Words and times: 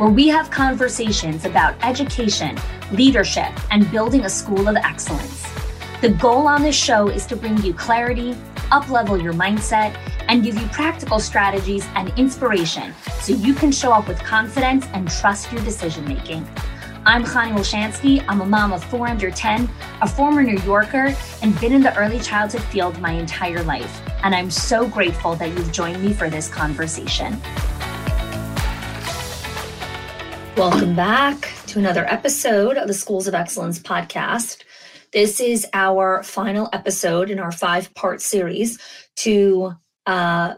where 0.00 0.08
we 0.08 0.28
have 0.28 0.50
conversations 0.50 1.44
about 1.44 1.74
education, 1.84 2.56
leadership, 2.90 3.52
and 3.70 3.88
building 3.90 4.24
a 4.24 4.30
school 4.30 4.66
of 4.66 4.74
excellence. 4.76 5.46
The 6.00 6.08
goal 6.08 6.48
on 6.48 6.62
this 6.62 6.74
show 6.74 7.08
is 7.08 7.26
to 7.26 7.36
bring 7.36 7.58
you 7.58 7.74
clarity, 7.74 8.32
uplevel 8.72 9.22
your 9.22 9.34
mindset, 9.34 9.94
and 10.26 10.42
give 10.42 10.58
you 10.58 10.66
practical 10.68 11.20
strategies 11.20 11.86
and 11.96 12.18
inspiration 12.18 12.94
so 13.20 13.34
you 13.34 13.52
can 13.52 13.70
show 13.70 13.92
up 13.92 14.08
with 14.08 14.18
confidence 14.20 14.86
and 14.94 15.10
trust 15.10 15.52
your 15.52 15.62
decision 15.64 16.08
making. 16.08 16.48
I'm 17.04 17.22
Chanie 17.24 17.52
Wolshansky. 17.54 18.24
I'm 18.26 18.40
a 18.40 18.46
mom 18.46 18.72
of 18.72 18.82
four 18.82 19.06
under 19.06 19.30
10, 19.30 19.68
a 20.00 20.08
former 20.08 20.42
New 20.42 20.58
Yorker, 20.60 21.14
and 21.42 21.60
been 21.60 21.74
in 21.74 21.82
the 21.82 21.94
early 21.98 22.20
childhood 22.20 22.62
field 22.62 22.98
my 23.02 23.12
entire 23.12 23.62
life. 23.64 24.00
And 24.24 24.34
I'm 24.34 24.50
so 24.50 24.88
grateful 24.88 25.34
that 25.36 25.50
you've 25.50 25.72
joined 25.72 26.02
me 26.02 26.14
for 26.14 26.30
this 26.30 26.48
conversation. 26.48 27.38
Welcome 30.60 30.94
back 30.94 31.54
to 31.68 31.78
another 31.78 32.04
episode 32.04 32.76
of 32.76 32.86
the 32.86 32.92
Schools 32.92 33.26
of 33.26 33.32
Excellence 33.32 33.78
podcast. 33.78 34.62
This 35.10 35.40
is 35.40 35.66
our 35.72 36.22
final 36.22 36.68
episode 36.74 37.30
in 37.30 37.38
our 37.38 37.50
five 37.50 37.94
part 37.94 38.20
series 38.20 38.78
to 39.16 39.72
uh, 40.04 40.56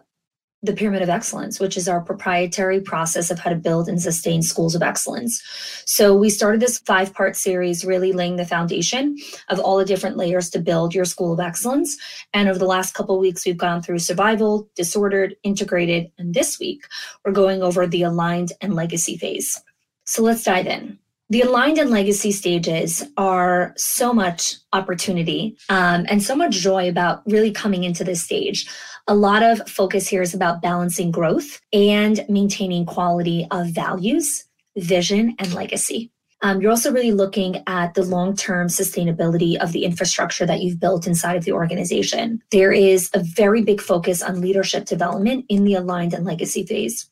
the 0.61 0.73
Pyramid 0.73 1.03
of 1.03 1.09
Excellence, 1.09 1.61
which 1.61 1.77
is 1.77 1.89
our 1.89 2.01
proprietary 2.01 2.81
process 2.81 3.31
of 3.31 3.39
how 3.39 3.51
to 3.51 3.57
build 3.57 3.89
and 3.89 4.03
sustain 4.03 4.43
schools 4.43 4.75
of 4.75 4.83
excellence. 4.83 5.41
So, 5.87 6.17
we 6.17 6.31
started 6.31 6.61
this 6.61 6.79
five 6.79 7.15
part 7.15 7.37
series 7.37 7.85
really 7.85 8.13
laying 8.13 8.35
the 8.35 8.45
foundation 8.45 9.17
of 9.51 9.61
all 9.61 9.77
the 9.77 9.85
different 9.85 10.17
layers 10.17 10.51
to 10.51 10.59
build 10.59 10.97
your 10.97 11.05
school 11.05 11.33
of 11.33 11.39
excellence. 11.39 11.97
And 12.35 12.49
over 12.49 12.59
the 12.59 12.67
last 12.67 12.95
couple 12.95 13.21
weeks, 13.21 13.47
we've 13.47 13.57
gone 13.57 13.83
through 13.83 14.01
survival, 14.01 14.69
disordered, 14.75 15.37
integrated, 15.45 16.11
and 16.19 16.35
this 16.35 16.59
week, 16.59 16.87
we're 17.25 17.31
going 17.31 17.63
over 17.63 17.87
the 17.87 18.03
aligned 18.03 18.51
and 18.61 18.75
legacy 18.75 19.17
phase. 19.17 19.63
So 20.13 20.23
let's 20.23 20.45
dive 20.45 20.67
in. 20.67 20.99
The 21.31 21.41
aligned 21.41 21.79
and 21.79 21.89
legacy 21.89 22.33
stages 22.33 23.03
are 23.17 23.73
so 23.79 24.13
much 24.13 24.57
opportunity 24.75 25.57
um, 25.71 26.05
and 26.07 26.23
so 26.23 26.37
much 26.37 26.57
joy 26.57 26.91
about 26.91 27.23
really 27.25 27.51
coming 27.51 27.85
into 27.85 28.05
this 28.05 28.23
stage. 28.23 28.69
A 29.09 29.15
lot 29.15 29.43
of 29.43 29.67
focus 29.67 30.07
here 30.07 30.21
is 30.21 30.35
about 30.35 30.61
balancing 30.61 31.13
growth 31.13 31.63
and 31.73 32.27
maintaining 32.29 32.85
quality 32.85 33.47
of 33.51 33.69
values, 33.69 34.45
vision, 34.77 35.35
and 35.39 35.55
legacy. 35.55 36.11
Um, 36.43 36.61
you're 36.61 36.73
also 36.73 36.93
really 36.93 37.13
looking 37.13 37.63
at 37.67 37.95
the 37.95 38.03
long 38.03 38.37
term 38.37 38.67
sustainability 38.67 39.57
of 39.57 39.73
the 39.73 39.85
infrastructure 39.85 40.45
that 40.45 40.61
you've 40.61 40.79
built 40.79 41.07
inside 41.07 41.37
of 41.37 41.45
the 41.45 41.53
organization. 41.53 42.43
There 42.51 42.73
is 42.73 43.09
a 43.15 43.21
very 43.21 43.63
big 43.63 43.81
focus 43.81 44.21
on 44.21 44.43
leadership 44.43 44.85
development 44.85 45.47
in 45.49 45.65
the 45.65 45.73
aligned 45.73 46.13
and 46.13 46.27
legacy 46.27 46.67
phase. 46.67 47.09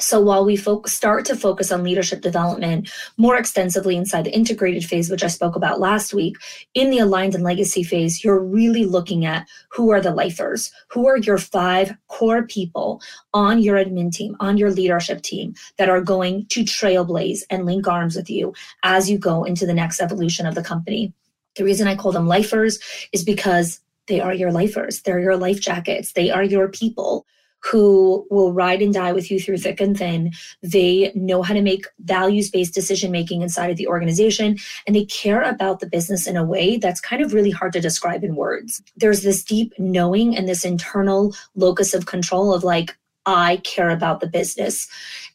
So 0.00 0.20
while 0.20 0.44
we 0.44 0.56
fo- 0.56 0.84
start 0.86 1.24
to 1.26 1.34
focus 1.36 1.72
on 1.72 1.82
leadership 1.82 2.20
development 2.20 2.90
more 3.16 3.36
extensively 3.36 3.96
inside 3.96 4.24
the 4.24 4.34
integrated 4.34 4.84
phase, 4.84 5.10
which 5.10 5.24
I 5.24 5.28
spoke 5.28 5.56
about 5.56 5.80
last 5.80 6.14
week, 6.14 6.36
in 6.74 6.90
the 6.90 6.98
aligned 6.98 7.34
and 7.34 7.42
legacy 7.42 7.82
phase, 7.82 8.22
you're 8.22 8.42
really 8.42 8.84
looking 8.84 9.26
at 9.26 9.48
who 9.70 9.90
are 9.90 10.00
the 10.00 10.14
lifers, 10.14 10.70
who 10.88 11.08
are 11.08 11.16
your 11.16 11.38
five 11.38 11.96
core 12.06 12.44
people 12.44 13.02
on 13.34 13.60
your 13.60 13.76
admin 13.76 14.12
team, 14.12 14.36
on 14.38 14.56
your 14.56 14.70
leadership 14.70 15.22
team 15.22 15.54
that 15.78 15.88
are 15.88 16.00
going 16.00 16.46
to 16.46 16.62
trailblaze 16.62 17.40
and 17.50 17.66
link 17.66 17.88
arms 17.88 18.14
with 18.14 18.30
you 18.30 18.54
as 18.84 19.10
you 19.10 19.18
go 19.18 19.42
into 19.42 19.66
the 19.66 19.74
next 19.74 20.00
evolution 20.00 20.46
of 20.46 20.54
the 20.54 20.62
company. 20.62 21.12
The 21.56 21.64
reason 21.64 21.88
I 21.88 21.96
call 21.96 22.12
them 22.12 22.28
lifers 22.28 22.78
is 23.12 23.24
because 23.24 23.80
they 24.06 24.20
are 24.20 24.32
your 24.32 24.52
lifers. 24.52 25.02
They're 25.02 25.20
your 25.20 25.36
life 25.36 25.60
jackets. 25.60 26.12
They 26.12 26.30
are 26.30 26.44
your 26.44 26.68
people 26.68 27.26
who 27.60 28.26
will 28.30 28.52
ride 28.52 28.82
and 28.82 28.94
die 28.94 29.12
with 29.12 29.30
you 29.30 29.40
through 29.40 29.58
thick 29.58 29.80
and 29.80 29.98
thin. 29.98 30.32
They 30.62 31.12
know 31.14 31.42
how 31.42 31.54
to 31.54 31.62
make 31.62 31.86
values 32.00 32.50
based 32.50 32.74
decision 32.74 33.10
making 33.10 33.42
inside 33.42 33.70
of 33.70 33.76
the 33.76 33.86
organization, 33.86 34.58
and 34.86 34.94
they 34.94 35.04
care 35.04 35.42
about 35.42 35.80
the 35.80 35.88
business 35.88 36.26
in 36.26 36.36
a 36.36 36.44
way 36.44 36.76
that's 36.76 37.00
kind 37.00 37.22
of 37.22 37.32
really 37.32 37.50
hard 37.50 37.72
to 37.72 37.80
describe 37.80 38.24
in 38.24 38.36
words. 38.36 38.82
There's 38.96 39.22
this 39.22 39.42
deep 39.42 39.72
knowing 39.78 40.36
and 40.36 40.48
this 40.48 40.64
internal 40.64 41.34
locus 41.54 41.94
of 41.94 42.06
control 42.06 42.54
of 42.54 42.64
like, 42.64 42.96
I 43.26 43.58
care 43.58 43.90
about 43.90 44.20
the 44.20 44.26
business. 44.26 44.88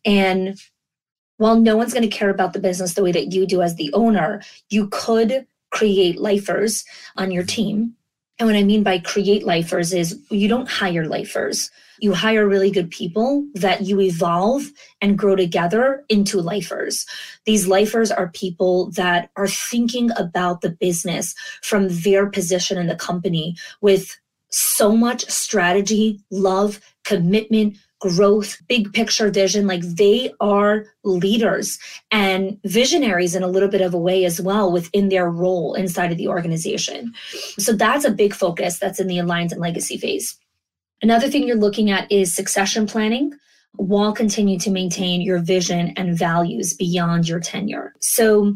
And 0.04 0.60
while 1.38 1.60
no 1.60 1.76
one's 1.76 1.94
going 1.94 2.10
to 2.10 2.18
care 2.18 2.30
about 2.30 2.54
the 2.54 2.60
business 2.60 2.94
the 2.94 3.04
way 3.04 3.12
that 3.12 3.34
you 3.34 3.46
do 3.46 3.62
as 3.62 3.76
the 3.76 3.92
owner, 3.94 4.42
you 4.70 4.88
could 4.88 5.46
create 5.72 6.20
lifers 6.20 6.86
on 7.18 7.32
your 7.32 7.44
team. 7.44 7.96
And 8.44 8.52
what 8.52 8.60
I 8.60 8.64
mean 8.64 8.84
by 8.84 9.00
create 9.00 9.46
lifers 9.46 9.94
is 9.94 10.20
you 10.30 10.50
don't 10.50 10.68
hire 10.68 11.08
lifers 11.08 11.72
you 12.04 12.14
hire 12.14 12.46
really 12.46 12.70
good 12.70 12.92
people 12.92 13.48
that 13.54 13.84
you 13.84 14.02
evolve 14.02 14.64
and 15.00 15.18
grow 15.18 15.38
together 15.38 16.04
into 16.10 16.42
lifers. 16.42 17.06
These 17.46 17.66
lifers 17.66 18.12
are 18.12 18.28
people 18.28 18.92
that 18.92 19.30
are 19.38 19.48
thinking 19.48 20.12
about 20.18 20.60
the 20.60 20.70
business 20.70 21.34
from 21.62 21.88
their 21.88 22.30
position 22.30 22.78
in 22.78 22.88
the 22.88 22.98
company 22.98 23.56
with 23.80 24.20
so 24.50 24.94
much 24.94 25.24
strategy, 25.30 26.20
love, 26.30 26.82
commitment, 27.06 27.78
growth, 28.04 28.62
big 28.68 28.92
picture 28.92 29.32
vision. 29.32 29.66
Like 29.66 29.82
they 29.82 30.34
are 30.42 30.88
leaders 31.06 31.80
and 32.12 32.60
visionaries 32.66 33.34
in 33.34 33.44
a 33.44 33.48
little 33.48 33.70
bit 33.70 33.80
of 33.80 33.94
a 33.94 33.98
way 33.98 34.26
as 34.26 34.42
well 34.42 34.74
within 34.74 35.08
their 35.08 35.30
role 35.30 35.74
inside 35.74 36.12
of 36.12 36.18
the 36.18 36.28
organization. 36.28 37.14
So 37.58 37.72
that's 37.72 38.04
a 38.04 38.12
big 38.12 38.34
focus 38.34 38.78
that's 38.78 39.00
in 39.00 39.08
the 39.08 39.20
aligned 39.20 39.54
and 39.54 39.62
legacy 39.62 39.96
phase. 39.96 40.38
Another 41.02 41.30
thing 41.30 41.48
you're 41.48 41.56
looking 41.56 41.92
at 41.92 42.12
is 42.12 42.36
succession 42.36 42.88
planning 42.88 43.32
while 43.78 44.12
continuing 44.12 44.60
to 44.60 44.70
maintain 44.70 45.22
your 45.22 45.40
vision 45.40 45.94
and 45.96 46.18
values 46.18 46.74
beyond 46.74 47.30
your 47.30 47.40
tenure. 47.40 47.94
So, 48.02 48.54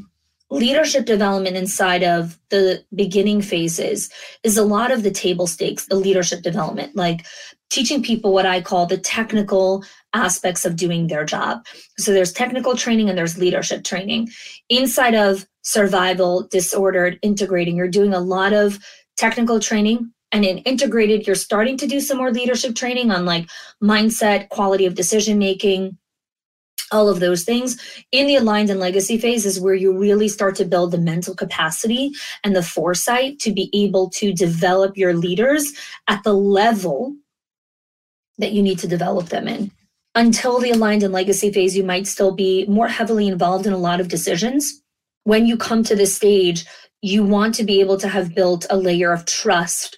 leadership 0.49 1.05
development 1.05 1.57
inside 1.57 2.03
of 2.03 2.39
the 2.49 2.81
beginning 2.95 3.41
phases 3.41 4.09
is 4.43 4.57
a 4.57 4.63
lot 4.63 4.91
of 4.91 5.03
the 5.03 5.11
table 5.11 5.45
stakes, 5.45 5.87
the 5.87 5.95
leadership 5.95 6.41
development, 6.41 6.95
like 6.95 7.25
teaching 7.69 8.01
people 8.01 8.33
what 8.33 8.45
I 8.45 8.61
call 8.61 8.85
the 8.85 8.97
technical 8.97 9.83
aspects 10.13 10.65
of 10.65 10.75
doing 10.75 11.07
their 11.07 11.25
job. 11.25 11.65
So, 11.97 12.13
there's 12.13 12.33
technical 12.33 12.75
training 12.75 13.09
and 13.09 13.17
there's 13.17 13.37
leadership 13.37 13.83
training. 13.83 14.29
Inside 14.69 15.15
of 15.15 15.45
survival, 15.63 16.47
disordered, 16.47 17.19
integrating, 17.21 17.75
you're 17.75 17.87
doing 17.87 18.13
a 18.13 18.19
lot 18.19 18.53
of 18.53 18.79
technical 19.17 19.59
training 19.59 20.11
and 20.31 20.45
in 20.45 20.59
integrated 20.59 21.25
you're 21.25 21.35
starting 21.35 21.77
to 21.77 21.87
do 21.87 21.99
some 21.99 22.17
more 22.17 22.31
leadership 22.31 22.75
training 22.75 23.11
on 23.11 23.25
like 23.25 23.49
mindset 23.83 24.49
quality 24.49 24.85
of 24.85 24.95
decision 24.95 25.37
making 25.37 25.97
all 26.91 27.09
of 27.09 27.19
those 27.19 27.43
things 27.43 27.77
in 28.11 28.27
the 28.27 28.35
aligned 28.35 28.69
and 28.69 28.79
legacy 28.79 29.17
phase 29.17 29.45
is 29.45 29.59
where 29.59 29.73
you 29.73 29.97
really 29.97 30.27
start 30.27 30.55
to 30.55 30.65
build 30.65 30.91
the 30.91 30.97
mental 30.97 31.35
capacity 31.35 32.11
and 32.43 32.55
the 32.55 32.63
foresight 32.63 33.39
to 33.39 33.51
be 33.51 33.69
able 33.73 34.09
to 34.09 34.31
develop 34.31 34.95
your 34.95 35.13
leaders 35.13 35.73
at 36.07 36.23
the 36.23 36.33
level 36.33 37.13
that 38.37 38.51
you 38.51 38.61
need 38.61 38.79
to 38.79 38.87
develop 38.87 39.29
them 39.29 39.47
in 39.47 39.71
until 40.15 40.59
the 40.59 40.71
aligned 40.71 41.03
and 41.03 41.13
legacy 41.13 41.51
phase 41.51 41.75
you 41.75 41.83
might 41.83 42.07
still 42.07 42.31
be 42.31 42.65
more 42.67 42.87
heavily 42.87 43.27
involved 43.27 43.67
in 43.67 43.73
a 43.73 43.77
lot 43.77 43.99
of 43.99 44.07
decisions 44.07 44.81
when 45.23 45.45
you 45.45 45.57
come 45.57 45.83
to 45.83 45.95
this 45.95 46.15
stage 46.15 46.65
you 47.01 47.23
want 47.23 47.53
to 47.55 47.63
be 47.63 47.79
able 47.79 47.97
to 47.97 48.07
have 48.07 48.33
built 48.33 48.65
a 48.69 48.77
layer 48.77 49.11
of 49.11 49.25
trust 49.25 49.97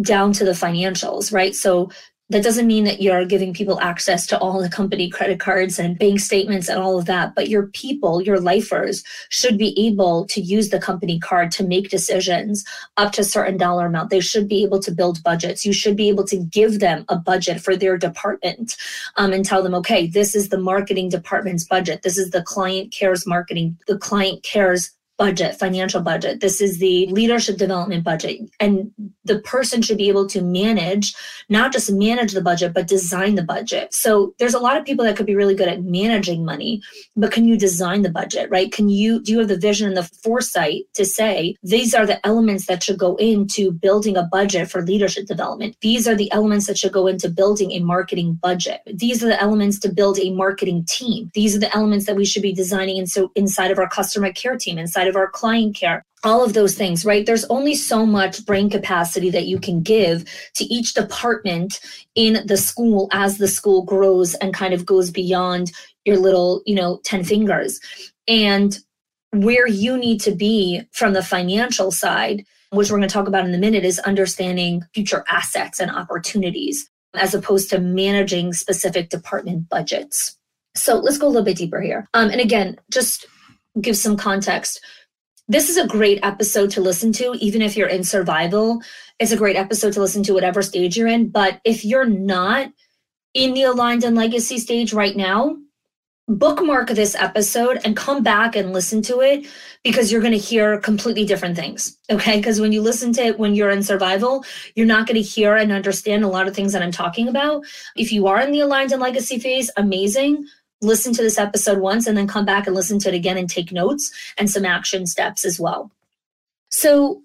down 0.00 0.32
to 0.32 0.44
the 0.44 0.52
financials, 0.52 1.32
right? 1.32 1.54
So 1.54 1.90
that 2.30 2.42
doesn't 2.42 2.66
mean 2.66 2.84
that 2.84 3.00
you're 3.00 3.24
giving 3.24 3.54
people 3.54 3.80
access 3.80 4.26
to 4.26 4.38
all 4.38 4.60
the 4.60 4.68
company 4.68 5.08
credit 5.08 5.40
cards 5.40 5.78
and 5.78 5.98
bank 5.98 6.20
statements 6.20 6.68
and 6.68 6.78
all 6.78 6.98
of 6.98 7.06
that, 7.06 7.34
but 7.34 7.48
your 7.48 7.68
people, 7.68 8.20
your 8.20 8.38
lifers, 8.38 9.02
should 9.30 9.56
be 9.56 9.74
able 9.86 10.26
to 10.26 10.40
use 10.40 10.68
the 10.68 10.78
company 10.78 11.18
card 11.18 11.50
to 11.50 11.66
make 11.66 11.88
decisions 11.88 12.64
up 12.98 13.12
to 13.12 13.22
a 13.22 13.24
certain 13.24 13.56
dollar 13.56 13.86
amount. 13.86 14.10
They 14.10 14.20
should 14.20 14.46
be 14.46 14.62
able 14.62 14.80
to 14.80 14.92
build 14.92 15.22
budgets. 15.22 15.64
You 15.64 15.72
should 15.72 15.96
be 15.96 16.08
able 16.10 16.24
to 16.24 16.36
give 16.36 16.80
them 16.80 17.06
a 17.08 17.16
budget 17.16 17.62
for 17.62 17.74
their 17.74 17.96
department 17.96 18.76
um, 19.16 19.32
and 19.32 19.44
tell 19.44 19.62
them, 19.62 19.74
okay, 19.76 20.06
this 20.06 20.34
is 20.34 20.50
the 20.50 20.58
marketing 20.58 21.08
department's 21.08 21.64
budget. 21.64 22.02
This 22.02 22.18
is 22.18 22.30
the 22.30 22.42
client 22.42 22.92
cares 22.92 23.26
marketing, 23.26 23.78
the 23.86 23.98
client 23.98 24.42
cares 24.42 24.90
budget, 25.18 25.58
financial 25.58 26.00
budget. 26.00 26.40
This 26.40 26.60
is 26.60 26.78
the 26.78 27.06
leadership 27.08 27.56
development 27.56 28.04
budget. 28.04 28.40
And 28.60 28.92
the 29.24 29.40
person 29.40 29.82
should 29.82 29.98
be 29.98 30.08
able 30.08 30.26
to 30.28 30.40
manage, 30.40 31.14
not 31.48 31.72
just 31.72 31.92
manage 31.92 32.32
the 32.32 32.40
budget, 32.40 32.72
but 32.72 32.86
design 32.86 33.34
the 33.34 33.42
budget. 33.42 33.92
So 33.92 34.34
there's 34.38 34.54
a 34.54 34.60
lot 34.60 34.78
of 34.78 34.84
people 34.84 35.04
that 35.04 35.16
could 35.16 35.26
be 35.26 35.34
really 35.34 35.56
good 35.56 35.68
at 35.68 35.82
managing 35.82 36.44
money, 36.44 36.80
but 37.16 37.32
can 37.32 37.46
you 37.46 37.58
design 37.58 38.02
the 38.02 38.10
budget, 38.10 38.48
right? 38.48 38.70
Can 38.70 38.88
you, 38.88 39.20
do 39.20 39.32
you 39.32 39.40
have 39.40 39.48
the 39.48 39.58
vision 39.58 39.88
and 39.88 39.96
the 39.96 40.10
foresight 40.22 40.84
to 40.94 41.04
say, 41.04 41.56
these 41.62 41.94
are 41.94 42.06
the 42.06 42.24
elements 42.24 42.66
that 42.66 42.82
should 42.82 42.98
go 42.98 43.16
into 43.16 43.72
building 43.72 44.16
a 44.16 44.22
budget 44.22 44.70
for 44.70 44.82
leadership 44.82 45.26
development? 45.26 45.76
These 45.80 46.06
are 46.06 46.14
the 46.14 46.30
elements 46.30 46.68
that 46.68 46.78
should 46.78 46.92
go 46.92 47.08
into 47.08 47.28
building 47.28 47.72
a 47.72 47.80
marketing 47.80 48.38
budget. 48.40 48.80
These 48.86 49.24
are 49.24 49.28
the 49.28 49.42
elements 49.42 49.80
to 49.80 49.92
build 49.92 50.18
a 50.20 50.30
marketing 50.30 50.84
team. 50.84 51.30
These 51.34 51.56
are 51.56 51.60
the 51.60 51.74
elements 51.74 52.06
that 52.06 52.16
we 52.16 52.24
should 52.24 52.42
be 52.42 52.52
designing 52.52 52.98
in, 52.98 53.06
so 53.06 53.32
inside 53.34 53.72
of 53.72 53.78
our 53.78 53.88
customer 53.88 54.32
care 54.32 54.56
team, 54.56 54.78
inside 54.78 55.07
of 55.08 55.16
our 55.16 55.30
client 55.30 55.74
care, 55.76 56.04
all 56.24 56.44
of 56.44 56.52
those 56.52 56.74
things, 56.74 57.04
right? 57.04 57.26
There's 57.26 57.44
only 57.46 57.74
so 57.74 58.04
much 58.04 58.44
brain 58.44 58.70
capacity 58.70 59.30
that 59.30 59.46
you 59.46 59.58
can 59.58 59.82
give 59.82 60.24
to 60.54 60.64
each 60.64 60.94
department 60.94 61.80
in 62.14 62.46
the 62.46 62.56
school 62.56 63.08
as 63.12 63.38
the 63.38 63.48
school 63.48 63.84
grows 63.84 64.34
and 64.36 64.54
kind 64.54 64.74
of 64.74 64.84
goes 64.84 65.10
beyond 65.10 65.72
your 66.04 66.16
little, 66.16 66.62
you 66.66 66.74
know, 66.74 67.00
10 67.04 67.24
fingers. 67.24 67.80
And 68.26 68.78
where 69.32 69.68
you 69.68 69.96
need 69.96 70.20
to 70.22 70.32
be 70.32 70.82
from 70.92 71.12
the 71.12 71.22
financial 71.22 71.90
side, 71.90 72.44
which 72.70 72.90
we're 72.90 72.98
going 72.98 73.08
to 73.08 73.12
talk 73.12 73.28
about 73.28 73.46
in 73.46 73.54
a 73.54 73.58
minute, 73.58 73.84
is 73.84 73.98
understanding 74.00 74.82
future 74.94 75.24
assets 75.28 75.80
and 75.80 75.90
opportunities 75.90 76.90
as 77.14 77.34
opposed 77.34 77.70
to 77.70 77.78
managing 77.78 78.52
specific 78.52 79.08
department 79.08 79.68
budgets. 79.68 80.36
So 80.74 80.96
let's 80.96 81.18
go 81.18 81.26
a 81.26 81.30
little 81.30 81.44
bit 81.44 81.56
deeper 81.56 81.80
here. 81.80 82.08
Um, 82.14 82.30
and 82.30 82.40
again, 82.40 82.78
just 82.90 83.26
give 83.80 83.96
some 83.96 84.16
context 84.16 84.80
this 85.48 85.70
is 85.70 85.78
a 85.78 85.86
great 85.86 86.20
episode 86.22 86.70
to 86.72 86.82
listen 86.82 87.10
to, 87.14 87.34
even 87.40 87.62
if 87.62 87.76
you're 87.76 87.88
in 87.88 88.04
survival. 88.04 88.82
It's 89.18 89.32
a 89.32 89.36
great 89.36 89.56
episode 89.56 89.94
to 89.94 90.00
listen 90.00 90.22
to, 90.24 90.34
whatever 90.34 90.60
stage 90.60 90.96
you're 90.96 91.08
in. 91.08 91.30
But 91.30 91.60
if 91.64 91.84
you're 91.84 92.04
not 92.04 92.70
in 93.32 93.54
the 93.54 93.62
aligned 93.62 94.04
and 94.04 94.14
legacy 94.14 94.58
stage 94.58 94.92
right 94.92 95.16
now, 95.16 95.56
bookmark 96.28 96.88
this 96.88 97.14
episode 97.14 97.80
and 97.84 97.96
come 97.96 98.22
back 98.22 98.54
and 98.54 98.74
listen 98.74 99.00
to 99.00 99.20
it 99.20 99.46
because 99.82 100.12
you're 100.12 100.20
going 100.20 100.34
to 100.34 100.38
hear 100.38 100.78
completely 100.80 101.24
different 101.24 101.56
things. 101.56 101.96
Okay. 102.10 102.36
Because 102.36 102.60
when 102.60 102.72
you 102.72 102.82
listen 102.82 103.14
to 103.14 103.22
it 103.22 103.38
when 103.38 103.54
you're 103.54 103.70
in 103.70 103.82
survival, 103.82 104.44
you're 104.74 104.86
not 104.86 105.06
going 105.06 105.14
to 105.14 105.22
hear 105.22 105.56
and 105.56 105.72
understand 105.72 106.24
a 106.24 106.28
lot 106.28 106.46
of 106.46 106.54
things 106.54 106.74
that 106.74 106.82
I'm 106.82 106.92
talking 106.92 107.28
about. 107.28 107.64
If 107.96 108.12
you 108.12 108.26
are 108.26 108.42
in 108.42 108.52
the 108.52 108.60
aligned 108.60 108.92
and 108.92 109.00
legacy 109.00 109.38
phase, 109.38 109.70
amazing 109.78 110.46
listen 110.80 111.12
to 111.12 111.22
this 111.22 111.38
episode 111.38 111.78
once 111.78 112.06
and 112.06 112.16
then 112.16 112.26
come 112.26 112.44
back 112.44 112.66
and 112.66 112.76
listen 112.76 112.98
to 113.00 113.08
it 113.08 113.14
again 113.14 113.36
and 113.36 113.50
take 113.50 113.72
notes 113.72 114.12
and 114.36 114.50
some 114.50 114.64
action 114.64 115.06
steps 115.06 115.44
as 115.44 115.58
well. 115.58 115.90
So, 116.70 117.22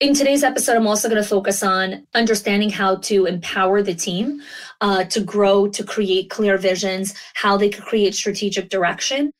in 0.00 0.14
today's 0.14 0.42
episode, 0.42 0.76
I'm 0.76 0.88
also 0.88 1.08
going 1.08 1.22
to 1.22 1.28
focus 1.28 1.62
on 1.62 2.04
understanding 2.12 2.70
how 2.70 2.96
to 2.96 3.24
empower 3.26 3.82
the 3.82 3.94
team 3.94 4.42
uh, 4.80 5.04
to 5.04 5.20
grow, 5.20 5.68
to 5.68 5.84
create 5.84 6.28
clear 6.28 6.58
visions, 6.58 7.14
how 7.34 7.56
they 7.56 7.70
could 7.70 7.84
create 7.84 8.16
strategic 8.16 8.68
direction. 8.68 9.30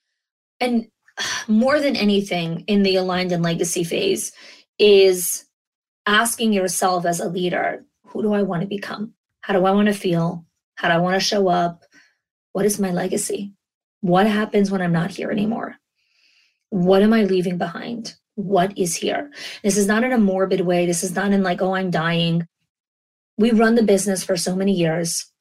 And 0.61 0.87
more 1.49 1.81
than 1.81 1.97
anything 1.97 2.61
in 2.69 2.85
the 2.85 2.95
aligned 2.95 3.33
and 3.33 3.43
legacy 3.43 3.83
phase 3.83 4.31
is 4.79 5.47
asking 6.07 6.53
yourself 6.53 7.07
as 7.07 7.19
a 7.19 7.29
leader 7.29 7.85
who 8.07 8.23
do 8.23 8.33
I 8.33 8.43
want 8.43 8.63
to 8.63 8.69
become? 8.69 9.15
How 9.41 9.55
do 9.55 9.65
I 9.65 9.73
want 9.73 9.89
to 9.89 9.95
feel? 9.95 10.45
How 10.77 10.89
do 10.89 10.95
I 10.95 10.99
want 10.99 11.15
to 11.15 11.21
show 11.21 11.49
up? 11.49 11.85
What 12.53 12.67
is 12.67 12.79
my 12.79 12.91
legacy? 12.91 13.53
What 14.01 14.27
happens 14.27 14.71
when 14.71 14.83
I'm 14.83 14.93
not 14.93 15.11
here 15.11 15.31
anymore? 15.31 15.77
What 16.71 17.03
am 17.03 17.13
I 17.13 17.25
leaving 17.25 17.59
behind? 17.59 18.15
What 18.35 18.77
is 18.79 18.95
here? 18.95 19.31
This 19.63 19.77
is 19.77 19.87
not 19.87 20.05
in 20.05 20.13
a 20.13 20.19
morbid 20.19 20.63
way. 20.63 20.87
This 20.87 21.05
is 21.05 21.15
not 21.15 21.33
in 21.33 21.43
like, 21.43 21.63
oh, 21.63 21.75
I'm 21.75 21.91
dying. 21.91 22.47
We 23.39 23.51
run 23.51 23.75
the 23.75 23.83
business 23.83 24.25
for 24.25 24.37
so 24.37 24.57
many 24.57 24.73
years. 24.73 25.33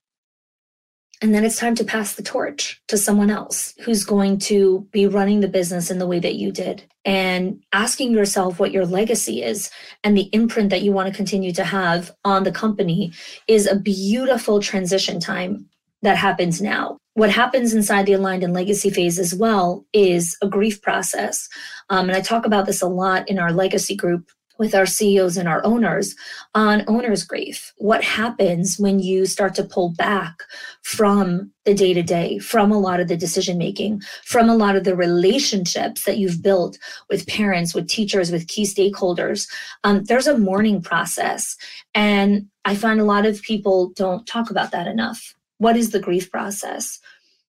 And 1.21 1.35
then 1.35 1.45
it's 1.45 1.59
time 1.59 1.75
to 1.75 1.83
pass 1.83 2.15
the 2.15 2.23
torch 2.23 2.81
to 2.87 2.97
someone 2.97 3.29
else 3.29 3.75
who's 3.81 4.03
going 4.03 4.39
to 4.39 4.87
be 4.91 5.05
running 5.05 5.39
the 5.39 5.47
business 5.47 5.91
in 5.91 5.99
the 5.99 6.07
way 6.07 6.19
that 6.19 6.35
you 6.35 6.51
did 6.51 6.83
and 7.05 7.61
asking 7.73 8.11
yourself 8.11 8.59
what 8.59 8.71
your 8.71 8.87
legacy 8.87 9.43
is 9.43 9.69
and 10.03 10.17
the 10.17 10.29
imprint 10.33 10.71
that 10.71 10.81
you 10.81 10.91
want 10.91 11.07
to 11.07 11.15
continue 11.15 11.51
to 11.53 11.63
have 11.63 12.11
on 12.25 12.43
the 12.43 12.51
company 12.51 13.13
is 13.47 13.67
a 13.67 13.75
beautiful 13.75 14.59
transition 14.59 15.19
time 15.19 15.69
that 16.01 16.17
happens 16.17 16.59
now. 16.59 16.97
What 17.13 17.29
happens 17.29 17.73
inside 17.73 18.05
the 18.05 18.13
aligned 18.13 18.43
and 18.43 18.53
legacy 18.53 18.89
phase 18.89 19.19
as 19.19 19.35
well 19.35 19.85
is 19.91 20.37
a 20.41 20.47
grief 20.47 20.81
process. 20.81 21.49
Um, 21.89 22.07
and 22.07 22.17
I 22.17 22.21
talk 22.21 22.45
about 22.45 22.65
this 22.65 22.81
a 22.81 22.87
lot 22.87 23.27
in 23.27 23.37
our 23.37 23.51
legacy 23.51 23.95
group 23.95 24.31
with 24.61 24.75
our 24.75 24.85
CEOs 24.85 25.37
and 25.37 25.49
our 25.49 25.65
owners 25.65 26.15
on 26.53 26.83
owner's 26.87 27.23
grief. 27.23 27.73
What 27.77 28.03
happens 28.03 28.77
when 28.77 28.99
you 28.99 29.25
start 29.25 29.55
to 29.55 29.63
pull 29.63 29.89
back 29.89 30.43
from 30.83 31.51
the 31.65 31.73
day 31.73 31.95
to 31.95 32.03
day, 32.03 32.37
from 32.37 32.71
a 32.71 32.79
lot 32.79 32.99
of 32.99 33.07
the 33.07 33.17
decision 33.17 33.57
making, 33.57 34.01
from 34.23 34.49
a 34.49 34.55
lot 34.55 34.75
of 34.75 34.83
the 34.83 34.95
relationships 34.95 36.05
that 36.05 36.19
you've 36.19 36.43
built 36.43 36.77
with 37.09 37.27
parents, 37.27 37.73
with 37.73 37.87
teachers, 37.87 38.31
with 38.31 38.47
key 38.47 38.63
stakeholders? 38.63 39.49
Um, 39.83 40.03
there's 40.03 40.27
a 40.27 40.37
mourning 40.37 40.81
process. 40.83 41.57
And 41.95 42.47
I 42.63 42.75
find 42.75 42.99
a 42.99 43.05
lot 43.05 43.25
of 43.25 43.41
people 43.41 43.89
don't 43.95 44.27
talk 44.27 44.51
about 44.51 44.69
that 44.71 44.85
enough. 44.85 45.33
What 45.61 45.77
is 45.77 45.91
the 45.91 45.99
grief 45.99 46.31
process? 46.31 46.97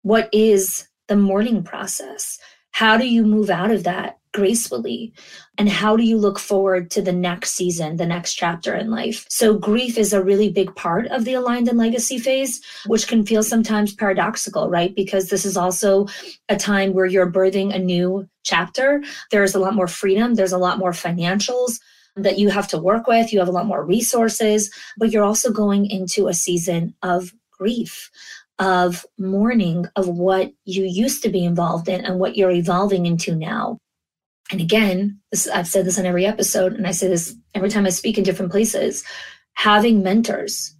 What 0.01 0.31
is 0.33 0.89
the 1.09 1.17
mourning 1.17 1.63
process? 1.63 2.39
How 2.71 2.97
do 2.97 3.07
you 3.07 3.23
move 3.23 3.51
out 3.51 3.71
of 3.71 3.85
that 3.85 4.17
gracefully? 4.33 5.13
And 5.59 5.69
how 5.69 5.95
do 5.95 6.03
you 6.03 6.17
look 6.17 6.39
forward 6.39 6.91
to 6.93 7.03
the 7.03 7.13
next 7.13 7.51
season, 7.51 7.97
the 7.97 8.07
next 8.07 8.33
chapter 8.33 8.75
in 8.75 8.91
life? 8.91 9.27
So, 9.29 9.59
grief 9.59 9.99
is 9.99 10.15
a 10.15 10.25
really 10.25 10.49
big 10.50 10.75
part 10.75 11.07
of 11.09 11.27
the 11.27 11.35
aligned 11.35 11.69
and 11.69 11.77
legacy 11.77 12.17
phase, 12.17 12.62
which 12.87 13.09
can 13.09 13.27
feel 13.27 13.43
sometimes 13.43 13.95
paradoxical, 13.95 14.71
right? 14.71 14.95
Because 14.97 15.29
this 15.29 15.45
is 15.45 15.59
also 15.59 16.07
a 16.49 16.57
time 16.57 16.95
where 16.95 17.05
you're 17.05 17.31
birthing 17.31 17.75
a 17.75 17.79
new 17.79 18.27
chapter. 18.43 19.03
There's 19.31 19.55
a 19.55 19.61
lot 19.61 19.75
more 19.75 19.87
freedom, 19.87 20.35
there's 20.35 20.53
a 20.53 20.65
lot 20.67 20.79
more 20.79 20.93
financials 20.93 21.79
that 22.17 22.38
you 22.38 22.49
have 22.49 22.69
to 22.69 22.79
work 22.79 23.07
with, 23.07 23.35
you 23.35 23.38
have 23.38 23.49
a 23.49 23.59
lot 23.59 23.67
more 23.67 23.85
resources, 23.85 24.71
but 24.97 25.11
you're 25.11 25.25
also 25.25 25.53
going 25.53 25.85
into 25.91 26.27
a 26.27 26.33
season 26.33 26.95
of 27.03 27.35
grief, 27.59 28.11
of 28.59 29.07
mourning 29.19 29.87
of 29.97 30.09
what 30.09 30.53
you 30.65 30.85
used 30.85 31.23
to 31.23 31.29
be 31.29 31.45
involved 31.45 31.88
in 31.88 32.05
and 32.05 32.19
what 32.19 32.37
you're 32.37 32.50
evolving 32.50 33.07
into 33.07 33.35
now. 33.35 33.79
And 34.50 34.61
again, 34.61 35.21
this, 35.31 35.47
I've 35.49 35.69
said 35.69 35.85
this 35.85 35.99
on 35.99 36.07
every 36.07 36.27
episode, 36.27 36.73
and 36.73 36.87
I 36.87 36.91
say 36.91 37.09
this 37.09 37.35
every 37.55 37.69
time 37.69 37.87
I 37.87 37.91
speak 37.91 38.19
in 38.19 38.25
different 38.25 38.50
places 38.50 39.05
having 39.59 40.05
mentors 40.05 40.73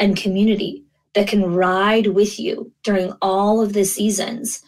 and 0.00 0.16
community 0.16 0.84
that 1.14 1.28
can 1.28 1.54
ride 1.54 2.08
with 2.08 2.40
you 2.40 2.72
during 2.82 3.12
all 3.22 3.60
of 3.60 3.72
the 3.72 3.84
seasons 3.84 4.60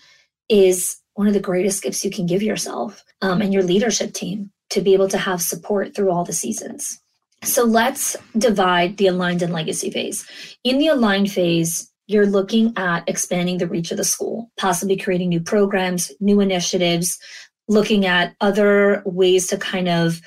is 0.49 0.99
one 1.15 1.27
of 1.27 1.35
the 1.35 1.41
greatest 1.41 1.83
gifts 1.83 2.05
you 2.05 2.11
can 2.11 2.27
give 2.27 2.43
yourself 2.43 3.05
um, 3.23 3.43
and 3.43 3.53
your 3.53 3.65
leadership 3.65 4.13
team 4.13 4.53
to 4.71 4.81
be 4.81 4.95
able 4.95 5.09
to 5.09 5.19
have 5.19 5.43
support 5.43 5.95
through 5.95 6.13
all 6.13 6.25
the 6.25 6.33
seasons. 6.33 7.01
So 7.47 7.65
let's 7.65 8.17
divide 8.37 8.97
the 8.97 9.07
aligned 9.07 9.41
and 9.41 9.53
legacy 9.53 9.91
phase. 9.91 10.27
In 10.65 10.79
the 10.79 10.89
aligned 10.89 11.31
phase, 11.31 11.91
you're 12.09 12.27
looking 12.27 12.73
at 12.77 13.09
expanding 13.09 13.59
the 13.59 13.69
reach 13.69 13.91
of 13.91 13.97
the 13.97 14.05
school, 14.05 14.51
possibly 14.57 14.97
creating 14.97 15.29
new 15.29 15.41
programs, 15.41 16.11
new 16.21 16.41
initiatives, 16.41 17.19
looking 17.69 18.05
at 18.05 18.35
other 18.41 19.03
ways 19.05 19.47
to 19.49 19.57
kind 19.57 19.89
of 19.89 20.21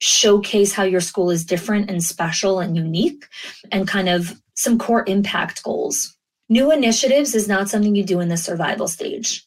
showcase 0.00 0.72
how 0.72 0.84
your 0.84 1.00
school 1.00 1.30
is 1.30 1.44
different 1.44 1.90
and 1.90 2.02
special 2.02 2.60
and 2.60 2.76
unique, 2.76 3.26
and 3.72 3.88
kind 3.88 4.08
of 4.08 4.40
some 4.54 4.78
core 4.78 5.04
impact 5.08 5.62
goals. 5.64 6.16
New 6.48 6.70
initiatives 6.70 7.34
is 7.34 7.48
not 7.48 7.68
something 7.68 7.94
you 7.94 8.04
do 8.04 8.20
in 8.20 8.28
the 8.28 8.36
survival 8.36 8.86
stage. 8.86 9.44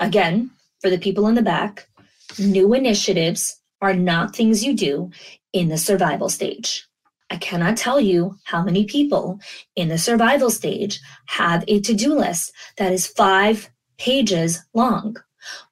Again, 0.00 0.50
for 0.80 0.90
the 0.90 0.98
people 0.98 1.28
in 1.28 1.34
the 1.34 1.42
back, 1.42 1.86
new 2.38 2.74
initiatives 2.74 3.61
are 3.82 3.92
not 3.92 4.34
things 4.34 4.64
you 4.64 4.74
do 4.74 5.10
in 5.52 5.68
the 5.68 5.76
survival 5.76 6.30
stage. 6.30 6.86
I 7.28 7.36
cannot 7.36 7.76
tell 7.76 8.00
you 8.00 8.36
how 8.44 8.62
many 8.62 8.84
people 8.84 9.40
in 9.74 9.88
the 9.88 9.98
survival 9.98 10.50
stage 10.50 11.00
have 11.26 11.64
a 11.66 11.80
to 11.80 11.94
do 11.94 12.14
list 12.14 12.52
that 12.76 12.92
is 12.92 13.06
five 13.06 13.68
pages 13.98 14.62
long. 14.72 15.16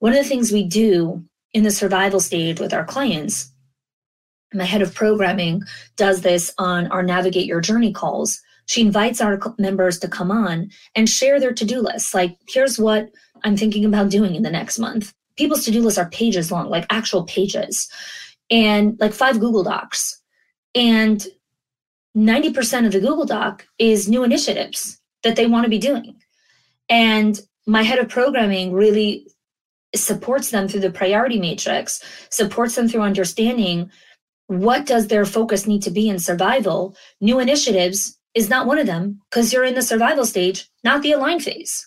One 0.01 0.13
of 0.13 0.19
the 0.19 0.29
things 0.29 0.53
we 0.53 0.65
do 0.65 1.25
in 1.53 1.63
the 1.63 1.71
survival 1.71 2.19
stage 2.19 2.61
with 2.61 2.73
our 2.73 2.85
clients, 2.85 3.53
my 4.53 4.65
head 4.65 4.83
of 4.83 4.95
programming 4.95 5.63
does 5.97 6.23
this 6.23 6.53
on 6.59 6.89
our 6.89 7.03
Navigate 7.03 7.47
Your 7.47 7.61
Journey 7.61 7.93
calls. 7.93 8.41
She 8.67 8.81
invites 8.81 9.21
our 9.21 9.39
members 9.59 9.99
to 10.01 10.09
come 10.09 10.31
on 10.31 10.71
and 10.95 11.09
share 11.09 11.39
their 11.39 11.53
to 11.53 11.65
do 11.65 11.81
lists. 11.81 12.15
Like, 12.15 12.37
here's 12.49 12.79
what 12.79 13.11
I'm 13.45 13.57
thinking 13.57 13.85
about 13.85 14.11
doing 14.11 14.35
in 14.35 14.43
the 14.43 14.51
next 14.51 14.79
month. 14.79 15.13
People's 15.41 15.65
to 15.65 15.71
do 15.71 15.81
lists 15.81 15.99
are 15.99 16.11
pages 16.11 16.53
long, 16.53 16.69
like 16.69 16.85
actual 16.91 17.25
pages, 17.25 17.91
and 18.51 19.01
like 19.01 19.15
five 19.15 19.41
Google 19.41 19.65
Docs. 19.65 20.21
And 20.75 21.27
90% 22.15 22.85
of 22.85 22.93
the 22.93 23.01
Google 23.01 23.25
Doc 23.25 23.67
is 23.79 24.07
new 24.07 24.23
initiatives 24.23 25.01
that 25.23 25.37
they 25.37 25.47
want 25.47 25.65
to 25.65 25.71
be 25.71 25.79
doing. 25.79 26.21
And 26.91 27.41
my 27.67 27.83
head 27.83 27.99
of 27.99 28.11
programming 28.11 28.75
really 28.75 29.27
supports 29.95 30.51
them 30.51 30.69
through 30.69 30.81
the 30.81 30.91
priority 30.91 31.41
matrix, 31.41 32.03
supports 32.29 32.75
them 32.75 32.87
through 32.87 33.01
understanding 33.01 33.91
what 34.49 34.85
does 34.85 35.07
their 35.07 35.25
focus 35.25 35.67
need 35.67 35.83
to 35.85 35.91
be 35.91 36.11
in 36.11 36.19
survival. 36.19 36.95
New 37.23 37.41
initiatives 37.41 38.19
is 38.35 38.51
not 38.51 38.67
one 38.67 38.79
of 38.79 38.87
them 38.87 39.23
because 39.31 39.55
you're 39.55 39.65
in 39.65 39.75
the 39.75 39.81
survival 39.81 40.27
stage, 40.27 40.69
not 40.85 41.01
the 41.01 41.13
align 41.13 41.41
phase. 41.41 41.87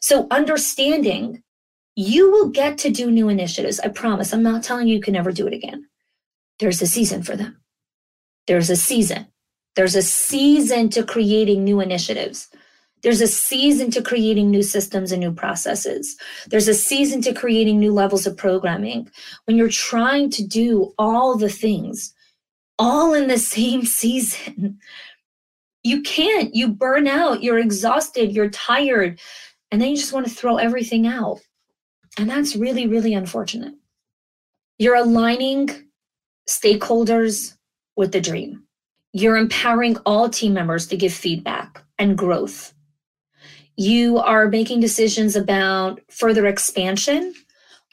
So 0.00 0.26
understanding 0.30 1.43
you 1.96 2.30
will 2.30 2.48
get 2.48 2.78
to 2.78 2.90
do 2.90 3.10
new 3.10 3.28
initiatives. 3.28 3.80
I 3.80 3.88
promise. 3.88 4.32
I'm 4.32 4.42
not 4.42 4.62
telling 4.62 4.88
you 4.88 4.96
you 4.96 5.02
can 5.02 5.14
never 5.14 5.32
do 5.32 5.46
it 5.46 5.52
again. 5.52 5.86
There's 6.58 6.82
a 6.82 6.86
season 6.86 7.22
for 7.22 7.36
them. 7.36 7.60
There's 8.46 8.70
a 8.70 8.76
season. 8.76 9.26
There's 9.76 9.96
a 9.96 10.02
season 10.02 10.88
to 10.90 11.02
creating 11.04 11.64
new 11.64 11.80
initiatives. 11.80 12.48
There's 13.02 13.20
a 13.20 13.26
season 13.26 13.90
to 13.92 14.02
creating 14.02 14.50
new 14.50 14.62
systems 14.62 15.12
and 15.12 15.20
new 15.20 15.32
processes. 15.32 16.16
There's 16.46 16.68
a 16.68 16.74
season 16.74 17.20
to 17.22 17.34
creating 17.34 17.78
new 17.78 17.92
levels 17.92 18.26
of 18.26 18.36
programming. 18.36 19.10
When 19.44 19.56
you're 19.56 19.68
trying 19.68 20.30
to 20.30 20.46
do 20.46 20.94
all 20.98 21.36
the 21.36 21.50
things 21.50 22.14
all 22.78 23.14
in 23.14 23.28
the 23.28 23.38
same 23.56 23.84
season, 23.84 24.78
you 25.82 26.02
can't. 26.02 26.54
You 26.54 26.68
burn 26.68 27.06
out, 27.06 27.42
you're 27.42 27.58
exhausted, 27.58 28.32
you're 28.32 28.50
tired, 28.50 29.20
and 29.70 29.82
then 29.82 29.90
you 29.90 29.96
just 29.96 30.12
want 30.12 30.26
to 30.26 30.32
throw 30.32 30.56
everything 30.56 31.06
out. 31.06 31.40
And 32.18 32.30
that's 32.30 32.56
really, 32.56 32.86
really 32.86 33.14
unfortunate. 33.14 33.74
You're 34.78 34.96
aligning 34.96 35.70
stakeholders 36.48 37.56
with 37.96 38.12
the 38.12 38.20
dream. 38.20 38.64
You're 39.12 39.36
empowering 39.36 39.96
all 40.04 40.28
team 40.28 40.54
members 40.54 40.86
to 40.88 40.96
give 40.96 41.12
feedback 41.12 41.84
and 41.98 42.18
growth. 42.18 42.74
You 43.76 44.18
are 44.18 44.48
making 44.48 44.80
decisions 44.80 45.36
about 45.36 46.00
further 46.08 46.46
expansion 46.46 47.34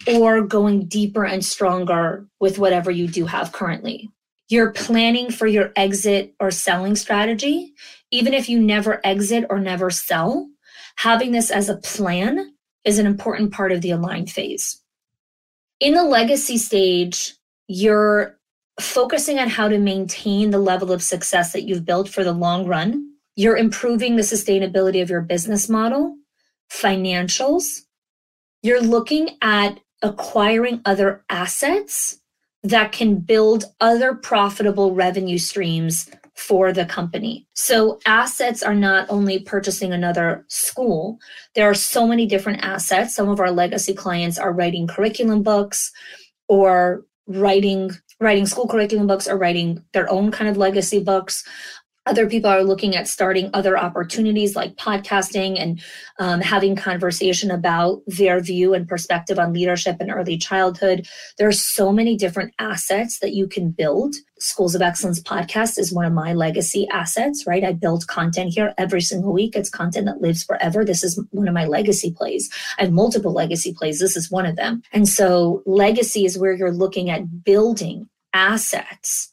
or 0.07 0.41
going 0.41 0.85
deeper 0.85 1.25
and 1.25 1.43
stronger 1.43 2.27
with 2.39 2.59
whatever 2.59 2.91
you 2.91 3.07
do 3.07 3.25
have 3.25 3.51
currently. 3.51 4.09
You're 4.49 4.71
planning 4.71 5.31
for 5.31 5.47
your 5.47 5.71
exit 5.75 6.33
or 6.39 6.51
selling 6.51 6.95
strategy. 6.95 7.73
Even 8.11 8.33
if 8.33 8.49
you 8.49 8.59
never 8.59 8.99
exit 9.03 9.45
or 9.49 9.59
never 9.59 9.89
sell, 9.89 10.49
having 10.97 11.31
this 11.31 11.49
as 11.49 11.69
a 11.69 11.77
plan 11.77 12.50
is 12.85 12.99
an 12.99 13.05
important 13.05 13.51
part 13.51 13.71
of 13.71 13.81
the 13.81 13.91
align 13.91 14.25
phase. 14.27 14.81
In 15.79 15.93
the 15.93 16.03
legacy 16.03 16.57
stage, 16.57 17.35
you're 17.67 18.39
focusing 18.79 19.39
on 19.39 19.49
how 19.49 19.67
to 19.67 19.77
maintain 19.77 20.51
the 20.51 20.59
level 20.59 20.91
of 20.91 21.03
success 21.03 21.53
that 21.53 21.63
you've 21.63 21.85
built 21.85 22.09
for 22.09 22.23
the 22.23 22.33
long 22.33 22.65
run. 22.65 23.13
You're 23.35 23.57
improving 23.57 24.15
the 24.15 24.21
sustainability 24.21 25.01
of 25.01 25.09
your 25.09 25.21
business 25.21 25.69
model, 25.69 26.17
financials. 26.71 27.81
You're 28.61 28.81
looking 28.81 29.37
at 29.41 29.79
acquiring 30.01 30.81
other 30.85 31.23
assets 31.29 32.19
that 32.63 32.91
can 32.91 33.15
build 33.15 33.65
other 33.79 34.13
profitable 34.13 34.93
revenue 34.93 35.37
streams 35.37 36.09
for 36.47 36.73
the 36.73 36.85
company. 36.85 37.45
So 37.53 37.99
assets 38.07 38.63
are 38.63 38.73
not 38.73 39.05
only 39.09 39.39
purchasing 39.39 39.93
another 39.93 40.43
school, 40.47 41.19
there 41.53 41.69
are 41.69 41.75
so 41.75 42.07
many 42.07 42.25
different 42.25 42.63
assets. 42.63 43.15
Some 43.15 43.29
of 43.29 43.39
our 43.39 43.51
legacy 43.51 43.93
clients 43.93 44.39
are 44.39 44.51
writing 44.51 44.87
curriculum 44.87 45.43
books 45.43 45.91
or 46.47 47.05
writing 47.27 47.91
writing 48.19 48.47
school 48.47 48.67
curriculum 48.67 49.05
books 49.05 49.27
or 49.27 49.37
writing 49.37 49.83
their 49.93 50.11
own 50.11 50.31
kind 50.31 50.49
of 50.49 50.57
legacy 50.57 50.99
books. 50.99 51.43
Other 52.07 52.27
people 52.27 52.49
are 52.49 52.63
looking 52.63 52.95
at 52.95 53.07
starting 53.07 53.51
other 53.53 53.77
opportunities 53.77 54.55
like 54.55 54.75
podcasting 54.75 55.61
and 55.61 55.79
um, 56.17 56.41
having 56.41 56.75
conversation 56.75 57.51
about 57.51 58.01
their 58.07 58.39
view 58.39 58.73
and 58.73 58.87
perspective 58.87 59.37
on 59.37 59.53
leadership 59.53 59.97
and 59.99 60.09
early 60.09 60.35
childhood. 60.35 61.07
There 61.37 61.47
are 61.47 61.51
so 61.51 61.91
many 61.91 62.17
different 62.17 62.55
assets 62.57 63.19
that 63.19 63.33
you 63.33 63.47
can 63.47 63.69
build. 63.69 64.15
Schools 64.39 64.73
of 64.73 64.81
Excellence 64.81 65.21
podcast 65.21 65.77
is 65.77 65.93
one 65.93 66.05
of 66.05 66.13
my 66.13 66.33
legacy 66.33 66.87
assets, 66.91 67.45
right? 67.45 67.63
I 67.63 67.73
build 67.73 68.07
content 68.07 68.53
here 68.55 68.73
every 68.79 69.01
single 69.01 69.31
week. 69.31 69.55
It's 69.55 69.69
content 69.69 70.07
that 70.07 70.21
lives 70.21 70.43
forever. 70.43 70.83
This 70.83 71.03
is 71.03 71.23
one 71.29 71.47
of 71.47 71.53
my 71.53 71.65
legacy 71.65 72.11
plays. 72.11 72.49
I 72.79 72.85
have 72.85 72.91
multiple 72.91 73.31
legacy 73.31 73.75
plays. 73.77 73.99
This 73.99 74.17
is 74.17 74.31
one 74.31 74.47
of 74.47 74.55
them. 74.55 74.81
And 74.91 75.07
so 75.07 75.61
legacy 75.67 76.25
is 76.25 76.35
where 76.35 76.53
you're 76.53 76.73
looking 76.73 77.11
at 77.11 77.43
building 77.43 78.09
assets 78.33 79.31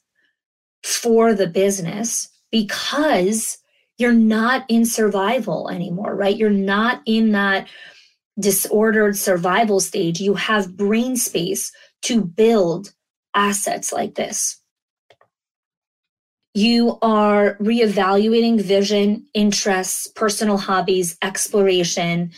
for 0.82 1.32
the 1.32 1.46
business 1.46 2.28
because 2.50 3.58
you're 3.98 4.12
not 4.12 4.64
in 4.68 4.84
survival 4.84 5.68
anymore, 5.68 6.14
right? 6.14 6.36
You're 6.36 6.50
not 6.50 7.02
in 7.04 7.32
that 7.32 7.68
disordered 8.38 9.16
survival 9.16 9.80
stage. 9.80 10.20
You 10.20 10.34
have 10.34 10.76
brain 10.76 11.16
space 11.16 11.72
to 12.02 12.22
build 12.22 12.92
assets 13.34 13.92
like 13.92 14.14
this. 14.14 14.60
You 16.54 16.98
are 17.02 17.56
reevaluating 17.56 18.60
vision, 18.60 19.26
interests, 19.34 20.06
personal 20.06 20.56
hobbies, 20.56 21.16
exploration. 21.22 22.32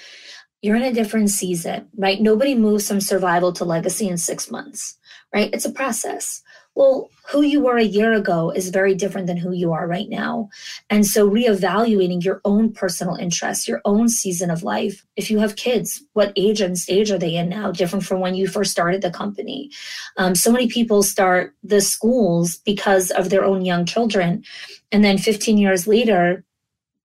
You're 0.63 0.77
in 0.77 0.83
a 0.83 0.93
different 0.93 1.31
season, 1.31 1.89
right? 1.97 2.21
Nobody 2.21 2.55
moves 2.55 2.89
from 2.89 3.01
survival 3.01 3.53
to 3.55 3.65
legacy 3.65 4.09
in 4.09 4.19
six 4.19 4.51
months, 4.51 4.99
right? 5.33 5.51
It's 5.53 5.65
a 5.65 5.73
process 5.73 6.43
well, 6.81 7.11
who 7.29 7.43
you 7.43 7.61
were 7.61 7.77
a 7.77 7.85
year 7.85 8.15
ago 8.15 8.49
is 8.49 8.71
very 8.71 8.95
different 8.95 9.27
than 9.27 9.37
who 9.37 9.53
you 9.53 9.71
are 9.71 9.87
right 9.87 10.09
now. 10.09 10.49
And 10.89 11.07
so, 11.07 11.29
reevaluating 11.29 12.25
your 12.25 12.41
own 12.47 12.73
personal 12.73 13.17
interests, 13.17 13.69
your 13.69 13.83
own 13.85 14.09
season 14.09 14.51
of 14.51 14.63
life. 14.63 15.05
If 15.15 15.31
you 15.31 15.41
have 15.41 15.57
kids, 15.57 16.03
what 16.15 16.33
age 16.37 16.63
and 16.63 16.79
stage 16.79 17.11
are 17.11 17.19
they 17.19 17.37
in 17.37 17.51
now? 17.51 17.71
Different 17.71 18.07
from 18.07 18.21
when 18.21 18.35
you 18.35 18.47
first 18.49 18.71
started 18.71 19.03
the 19.03 19.11
company. 19.11 19.71
Um, 20.17 20.35
so 20.35 20.51
many 20.51 20.69
people 20.69 21.03
start 21.03 21.55
the 21.63 21.83
schools 21.83 22.57
because 22.57 23.11
of 23.11 23.29
their 23.29 23.45
own 23.45 23.63
young 23.63 23.85
children. 23.85 24.43
And 24.91 25.05
then 25.05 25.19
15 25.19 25.59
years 25.59 25.87
later, 25.87 26.47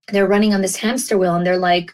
they're 0.08 0.26
running 0.26 0.54
on 0.54 0.62
this 0.62 0.78
hamster 0.78 1.18
wheel 1.18 1.36
and 1.36 1.46
they're 1.46 1.58
like, 1.58 1.92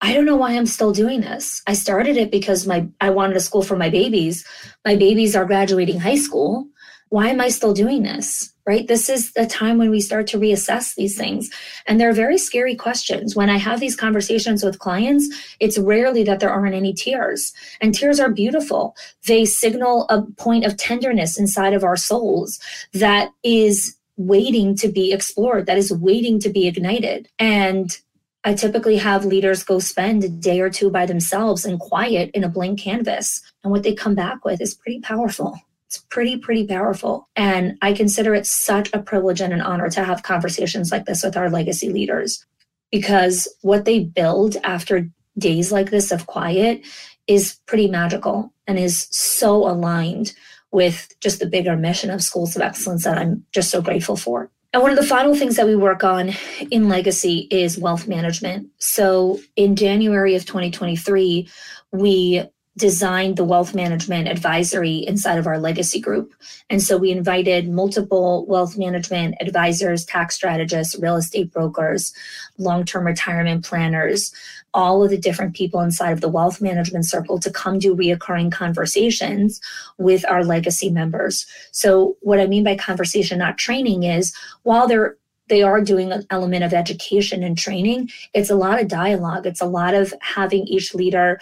I 0.00 0.14
don't 0.14 0.24
know 0.24 0.36
why 0.36 0.52
I'm 0.52 0.66
still 0.66 0.92
doing 0.92 1.20
this. 1.20 1.60
I 1.66 1.74
started 1.74 2.16
it 2.16 2.30
because 2.30 2.66
my 2.66 2.88
I 3.02 3.10
wanted 3.10 3.36
a 3.36 3.40
school 3.40 3.62
for 3.62 3.76
my 3.76 3.90
babies. 3.90 4.46
My 4.86 4.96
babies 4.96 5.36
are 5.36 5.44
graduating 5.44 6.00
high 6.00 6.16
school. 6.16 6.68
Why 7.10 7.28
am 7.28 7.40
I 7.40 7.48
still 7.48 7.72
doing 7.72 8.02
this? 8.02 8.52
Right? 8.66 8.86
This 8.86 9.08
is 9.08 9.32
the 9.32 9.46
time 9.46 9.78
when 9.78 9.88
we 9.88 10.00
start 10.00 10.26
to 10.28 10.38
reassess 10.38 10.94
these 10.94 11.16
things. 11.16 11.48
And 11.86 11.98
they're 11.98 12.12
very 12.12 12.36
scary 12.36 12.76
questions. 12.76 13.34
When 13.34 13.48
I 13.48 13.56
have 13.56 13.80
these 13.80 13.96
conversations 13.96 14.62
with 14.62 14.78
clients, 14.78 15.26
it's 15.58 15.78
rarely 15.78 16.22
that 16.24 16.40
there 16.40 16.50
aren't 16.50 16.74
any 16.74 16.92
tears. 16.92 17.54
And 17.80 17.94
tears 17.94 18.20
are 18.20 18.30
beautiful. 18.30 18.94
They 19.26 19.46
signal 19.46 20.06
a 20.10 20.22
point 20.36 20.66
of 20.66 20.76
tenderness 20.76 21.38
inside 21.38 21.72
of 21.72 21.82
our 21.82 21.96
souls 21.96 22.60
that 22.92 23.30
is 23.42 23.96
waiting 24.18 24.76
to 24.76 24.88
be 24.88 25.12
explored, 25.12 25.64
that 25.66 25.78
is 25.78 25.92
waiting 25.92 26.38
to 26.40 26.50
be 26.50 26.66
ignited. 26.66 27.28
And 27.38 27.96
I 28.44 28.54
typically 28.54 28.96
have 28.96 29.24
leaders 29.24 29.64
go 29.64 29.78
spend 29.78 30.24
a 30.24 30.28
day 30.28 30.60
or 30.60 30.70
two 30.70 30.90
by 30.90 31.06
themselves 31.06 31.64
and 31.64 31.78
quiet 31.78 32.30
in 32.34 32.44
a 32.44 32.48
blank 32.48 32.80
canvas. 32.80 33.40
And 33.62 33.70
what 33.70 33.82
they 33.82 33.94
come 33.94 34.14
back 34.14 34.44
with 34.44 34.60
is 34.60 34.74
pretty 34.74 35.00
powerful. 35.00 35.60
It's 35.88 36.04
pretty, 36.10 36.36
pretty 36.36 36.66
powerful. 36.66 37.28
And 37.34 37.78
I 37.80 37.94
consider 37.94 38.34
it 38.34 38.46
such 38.46 38.90
a 38.92 39.00
privilege 39.00 39.40
and 39.40 39.54
an 39.54 39.62
honor 39.62 39.88
to 39.90 40.04
have 40.04 40.22
conversations 40.22 40.92
like 40.92 41.06
this 41.06 41.22
with 41.22 41.36
our 41.36 41.48
legacy 41.48 41.88
leaders 41.88 42.44
because 42.92 43.48
what 43.62 43.86
they 43.86 44.00
build 44.00 44.56
after 44.64 45.08
days 45.38 45.72
like 45.72 45.90
this 45.90 46.12
of 46.12 46.26
quiet 46.26 46.84
is 47.26 47.58
pretty 47.66 47.88
magical 47.88 48.52
and 48.66 48.78
is 48.78 49.08
so 49.10 49.66
aligned 49.66 50.34
with 50.72 51.08
just 51.20 51.40
the 51.40 51.46
bigger 51.46 51.74
mission 51.74 52.10
of 52.10 52.22
schools 52.22 52.54
of 52.54 52.60
excellence 52.60 53.04
that 53.04 53.16
I'm 53.16 53.46
just 53.52 53.70
so 53.70 53.80
grateful 53.80 54.16
for. 54.16 54.50
And 54.74 54.82
one 54.82 54.90
of 54.90 54.98
the 54.98 55.06
final 55.06 55.34
things 55.34 55.56
that 55.56 55.66
we 55.66 55.74
work 55.74 56.04
on 56.04 56.32
in 56.70 56.90
Legacy 56.90 57.48
is 57.50 57.78
wealth 57.78 58.06
management. 58.06 58.68
So 58.78 59.40
in 59.56 59.76
January 59.76 60.34
of 60.34 60.44
2023, 60.44 61.48
we 61.92 62.44
designed 62.78 63.36
the 63.36 63.44
wealth 63.44 63.74
management 63.74 64.28
advisory 64.28 64.98
inside 64.98 65.38
of 65.38 65.46
our 65.46 65.58
legacy 65.58 66.00
group. 66.00 66.32
And 66.70 66.80
so 66.80 66.96
we 66.96 67.10
invited 67.10 67.68
multiple 67.68 68.46
wealth 68.46 68.78
management 68.78 69.34
advisors, 69.40 70.04
tax 70.04 70.36
strategists, 70.36 70.96
real 70.98 71.16
estate 71.16 71.52
brokers, 71.52 72.14
long 72.56 72.84
term 72.84 73.04
retirement 73.04 73.64
planners, 73.64 74.32
all 74.72 75.02
of 75.02 75.10
the 75.10 75.18
different 75.18 75.56
people 75.56 75.80
inside 75.80 76.12
of 76.12 76.20
the 76.20 76.28
wealth 76.28 76.62
management 76.62 77.04
circle 77.04 77.40
to 77.40 77.50
come 77.50 77.78
do 77.78 77.96
reoccurring 77.96 78.52
conversations 78.52 79.60
with 79.98 80.24
our 80.26 80.44
legacy 80.44 80.88
members. 80.88 81.46
So, 81.72 82.16
what 82.20 82.38
I 82.38 82.46
mean 82.46 82.64
by 82.64 82.76
conversation, 82.76 83.38
not 83.40 83.58
training, 83.58 84.04
is 84.04 84.34
while 84.62 84.86
they're 84.86 85.16
they 85.48 85.62
are 85.62 85.80
doing 85.80 86.12
an 86.12 86.26
element 86.28 86.62
of 86.62 86.74
education 86.74 87.42
and 87.42 87.56
training. 87.56 88.10
It's 88.34 88.50
a 88.50 88.54
lot 88.54 88.82
of 88.82 88.86
dialogue. 88.86 89.46
It's 89.46 89.62
a 89.62 89.66
lot 89.66 89.94
of 89.94 90.12
having 90.20 90.66
each 90.66 90.94
leader 90.94 91.40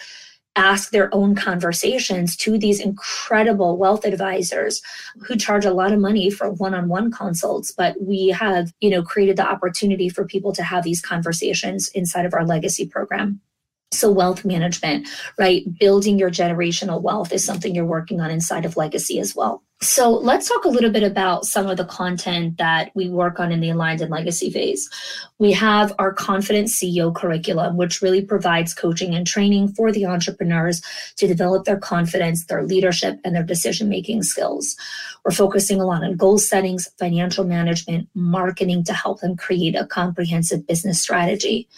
ask 0.57 0.89
their 0.89 1.13
own 1.13 1.35
conversations 1.35 2.35
to 2.37 2.57
these 2.57 2.79
incredible 2.79 3.77
wealth 3.77 4.05
advisors 4.05 4.81
who 5.21 5.35
charge 5.35 5.65
a 5.65 5.73
lot 5.73 5.93
of 5.93 5.99
money 5.99 6.29
for 6.29 6.51
one-on-one 6.51 7.11
consults. 7.11 7.71
But 7.71 7.95
we 8.01 8.27
have 8.29 8.73
you 8.79 8.89
know 8.89 9.03
created 9.03 9.37
the 9.37 9.47
opportunity 9.47 10.09
for 10.09 10.25
people 10.25 10.51
to 10.53 10.63
have 10.63 10.83
these 10.83 11.01
conversations 11.01 11.89
inside 11.89 12.25
of 12.25 12.33
our 12.33 12.45
legacy 12.45 12.85
program 12.85 13.39
so, 13.91 14.11
wealth 14.11 14.43
management, 14.43 15.07
right? 15.37 15.63
Building 15.79 16.19
your 16.19 16.29
generational 16.29 17.01
wealth 17.01 17.31
is 17.31 17.45
something 17.45 17.73
you're 17.73 17.85
working 17.85 18.19
on 18.19 18.29
inside 18.29 18.65
of 18.65 18.75
Legacy 18.75 19.17
as 19.17 19.33
well. 19.33 19.63
So, 19.79 20.11
let's 20.11 20.49
talk 20.49 20.65
a 20.65 20.69
little 20.69 20.89
bit 20.89 21.03
about 21.03 21.45
some 21.45 21.67
of 21.67 21.77
the 21.77 21.85
content 21.85 22.57
that 22.57 22.91
we 22.95 23.09
work 23.09 23.39
on 23.39 23.53
in 23.53 23.61
the 23.61 23.69
Aligned 23.69 24.01
and 24.01 24.11
Legacy 24.11 24.49
phase. 24.49 24.89
We 25.39 25.53
have 25.53 25.93
our 25.99 26.11
Confident 26.11 26.67
CEO 26.67 27.15
curriculum, 27.15 27.77
which 27.77 28.01
really 28.01 28.21
provides 28.21 28.73
coaching 28.73 29.15
and 29.15 29.25
training 29.25 29.69
for 29.69 29.93
the 29.93 30.05
entrepreneurs 30.05 30.81
to 31.15 31.25
develop 31.25 31.63
their 31.63 31.79
confidence, 31.79 32.45
their 32.45 32.63
leadership, 32.63 33.21
and 33.23 33.33
their 33.33 33.43
decision 33.43 33.87
making 33.87 34.23
skills. 34.23 34.75
We're 35.23 35.31
focusing 35.31 35.79
a 35.79 35.85
lot 35.85 36.03
on 36.03 36.17
goal 36.17 36.39
settings, 36.39 36.89
financial 36.99 37.45
management, 37.45 38.09
marketing 38.13 38.83
to 38.83 38.93
help 38.93 39.21
them 39.21 39.37
create 39.37 39.75
a 39.75 39.87
comprehensive 39.87 40.67
business 40.67 41.01
strategy. 41.01 41.69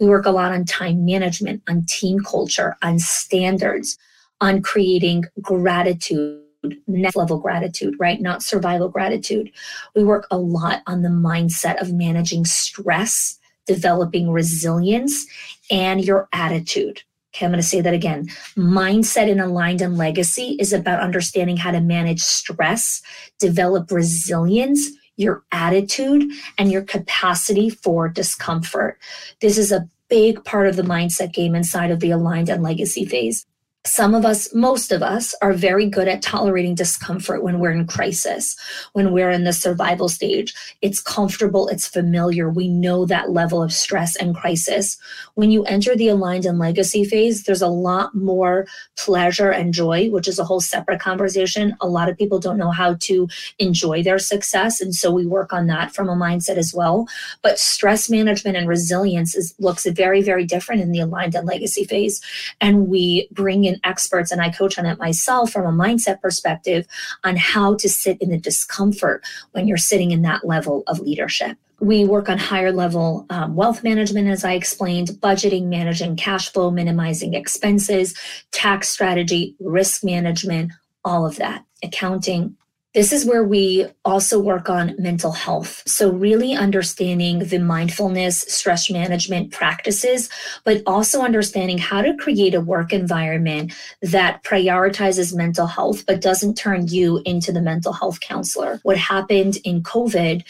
We 0.00 0.06
work 0.06 0.26
a 0.26 0.30
lot 0.30 0.52
on 0.52 0.64
time 0.64 1.04
management, 1.04 1.62
on 1.68 1.84
team 1.86 2.20
culture, 2.20 2.76
on 2.82 2.98
standards, 2.98 3.98
on 4.40 4.62
creating 4.62 5.24
gratitude 5.40 6.44
next 6.86 7.16
level 7.16 7.38
gratitude, 7.38 7.94
right? 7.98 8.20
Not 8.20 8.42
survival 8.42 8.88
gratitude. 8.88 9.50
We 9.94 10.04
work 10.04 10.26
a 10.30 10.38
lot 10.38 10.82
on 10.86 11.02
the 11.02 11.08
mindset 11.08 11.80
of 11.80 11.92
managing 11.92 12.44
stress, 12.44 13.38
developing 13.66 14.30
resilience, 14.30 15.26
and 15.70 16.04
your 16.04 16.28
attitude. 16.32 17.02
Okay, 17.34 17.44
I'm 17.44 17.52
going 17.52 17.60
to 17.60 17.66
say 17.66 17.80
that 17.80 17.94
again. 17.94 18.28
Mindset 18.56 19.28
in 19.28 19.38
aligned 19.38 19.82
and 19.82 19.98
legacy 19.98 20.56
is 20.58 20.72
about 20.72 21.00
understanding 21.00 21.56
how 21.56 21.70
to 21.70 21.80
manage 21.80 22.20
stress, 22.20 23.02
develop 23.38 23.90
resilience, 23.90 24.88
your 25.18 25.44
attitude, 25.52 26.30
and 26.56 26.72
your 26.72 26.82
capacity 26.82 27.68
for 27.68 28.08
discomfort. 28.08 28.98
This 29.40 29.58
is 29.58 29.70
a 29.70 29.88
big 30.08 30.42
part 30.44 30.66
of 30.66 30.76
the 30.76 30.82
mindset 30.82 31.34
game 31.34 31.54
inside 31.54 31.90
of 31.90 32.00
the 32.00 32.10
aligned 32.10 32.48
and 32.48 32.62
legacy 32.62 33.04
phase 33.04 33.44
some 33.86 34.14
of 34.14 34.24
us, 34.24 34.52
most 34.54 34.92
of 34.92 35.02
us, 35.02 35.34
are 35.40 35.52
very 35.52 35.86
good 35.86 36.08
at 36.08 36.20
tolerating 36.20 36.74
discomfort 36.74 37.42
when 37.42 37.58
we're 37.58 37.70
in 37.70 37.86
crisis, 37.86 38.56
when 38.92 39.12
we're 39.12 39.30
in 39.30 39.44
the 39.44 39.52
survival 39.52 40.08
stage. 40.08 40.52
It's 40.82 41.00
comfortable, 41.00 41.68
it's 41.68 41.86
familiar. 41.86 42.50
We 42.50 42.68
know 42.68 43.06
that 43.06 43.30
level 43.30 43.62
of 43.62 43.72
stress 43.72 44.16
and 44.16 44.34
crisis. 44.34 44.98
When 45.34 45.50
you 45.50 45.64
enter 45.64 45.94
the 45.94 46.08
aligned 46.08 46.44
and 46.44 46.58
legacy 46.58 47.04
phase, 47.04 47.44
there's 47.44 47.62
a 47.62 47.68
lot 47.68 48.14
more 48.14 48.66
pleasure 48.96 49.50
and 49.50 49.72
joy, 49.72 50.10
which 50.10 50.26
is 50.26 50.38
a 50.38 50.44
whole 50.44 50.60
separate 50.60 51.00
conversation. 51.00 51.76
A 51.80 51.88
lot 51.88 52.08
of 52.08 52.18
people 52.18 52.40
don't 52.40 52.58
know 52.58 52.72
how 52.72 52.94
to 52.94 53.28
enjoy 53.58 54.02
their 54.02 54.18
success. 54.18 54.80
And 54.80 54.94
so 54.94 55.12
we 55.12 55.24
work 55.24 55.52
on 55.52 55.68
that 55.68 55.94
from 55.94 56.08
a 56.08 56.16
mindset 56.16 56.56
as 56.56 56.74
well. 56.74 57.06
But 57.42 57.58
stress 57.58 58.10
management 58.10 58.56
and 58.56 58.68
resilience 58.68 59.36
is, 59.36 59.54
looks 59.58 59.86
very, 59.86 60.20
very 60.20 60.44
different 60.44 60.82
in 60.82 60.90
the 60.90 61.00
aligned 61.00 61.36
and 61.36 61.46
legacy 61.46 61.84
phase. 61.84 62.20
And 62.60 62.88
we 62.88 63.28
bring 63.30 63.67
in 63.68 63.78
experts, 63.84 64.32
and 64.32 64.40
I 64.40 64.50
coach 64.50 64.78
on 64.78 64.86
it 64.86 64.98
myself 64.98 65.52
from 65.52 65.66
a 65.66 65.84
mindset 65.84 66.20
perspective 66.20 66.86
on 67.22 67.36
how 67.36 67.76
to 67.76 67.88
sit 67.88 68.20
in 68.20 68.30
the 68.30 68.38
discomfort 68.38 69.24
when 69.52 69.68
you're 69.68 69.76
sitting 69.76 70.10
in 70.10 70.22
that 70.22 70.44
level 70.44 70.82
of 70.86 70.98
leadership. 70.98 71.56
We 71.80 72.04
work 72.04 72.28
on 72.28 72.38
higher 72.38 72.72
level 72.72 73.24
um, 73.30 73.54
wealth 73.54 73.84
management, 73.84 74.26
as 74.26 74.44
I 74.44 74.54
explained, 74.54 75.08
budgeting, 75.20 75.66
managing 75.66 76.16
cash 76.16 76.52
flow, 76.52 76.72
minimizing 76.72 77.34
expenses, 77.34 78.18
tax 78.50 78.88
strategy, 78.88 79.54
risk 79.60 80.02
management, 80.02 80.72
all 81.04 81.24
of 81.24 81.36
that, 81.36 81.64
accounting, 81.84 82.56
this 82.98 83.12
is 83.12 83.24
where 83.24 83.44
we 83.44 83.86
also 84.04 84.40
work 84.40 84.68
on 84.68 84.92
mental 84.98 85.30
health. 85.30 85.84
So, 85.86 86.10
really 86.10 86.56
understanding 86.56 87.38
the 87.38 87.60
mindfulness, 87.60 88.40
stress 88.40 88.90
management 88.90 89.52
practices, 89.52 90.28
but 90.64 90.82
also 90.84 91.22
understanding 91.22 91.78
how 91.78 92.02
to 92.02 92.16
create 92.16 92.56
a 92.56 92.60
work 92.60 92.92
environment 92.92 93.72
that 94.02 94.42
prioritizes 94.42 95.32
mental 95.32 95.68
health, 95.68 96.06
but 96.06 96.20
doesn't 96.20 96.56
turn 96.56 96.88
you 96.88 97.22
into 97.24 97.52
the 97.52 97.62
mental 97.62 97.92
health 97.92 98.18
counselor. 98.18 98.80
What 98.82 98.98
happened 98.98 99.58
in 99.62 99.84
COVID 99.84 100.42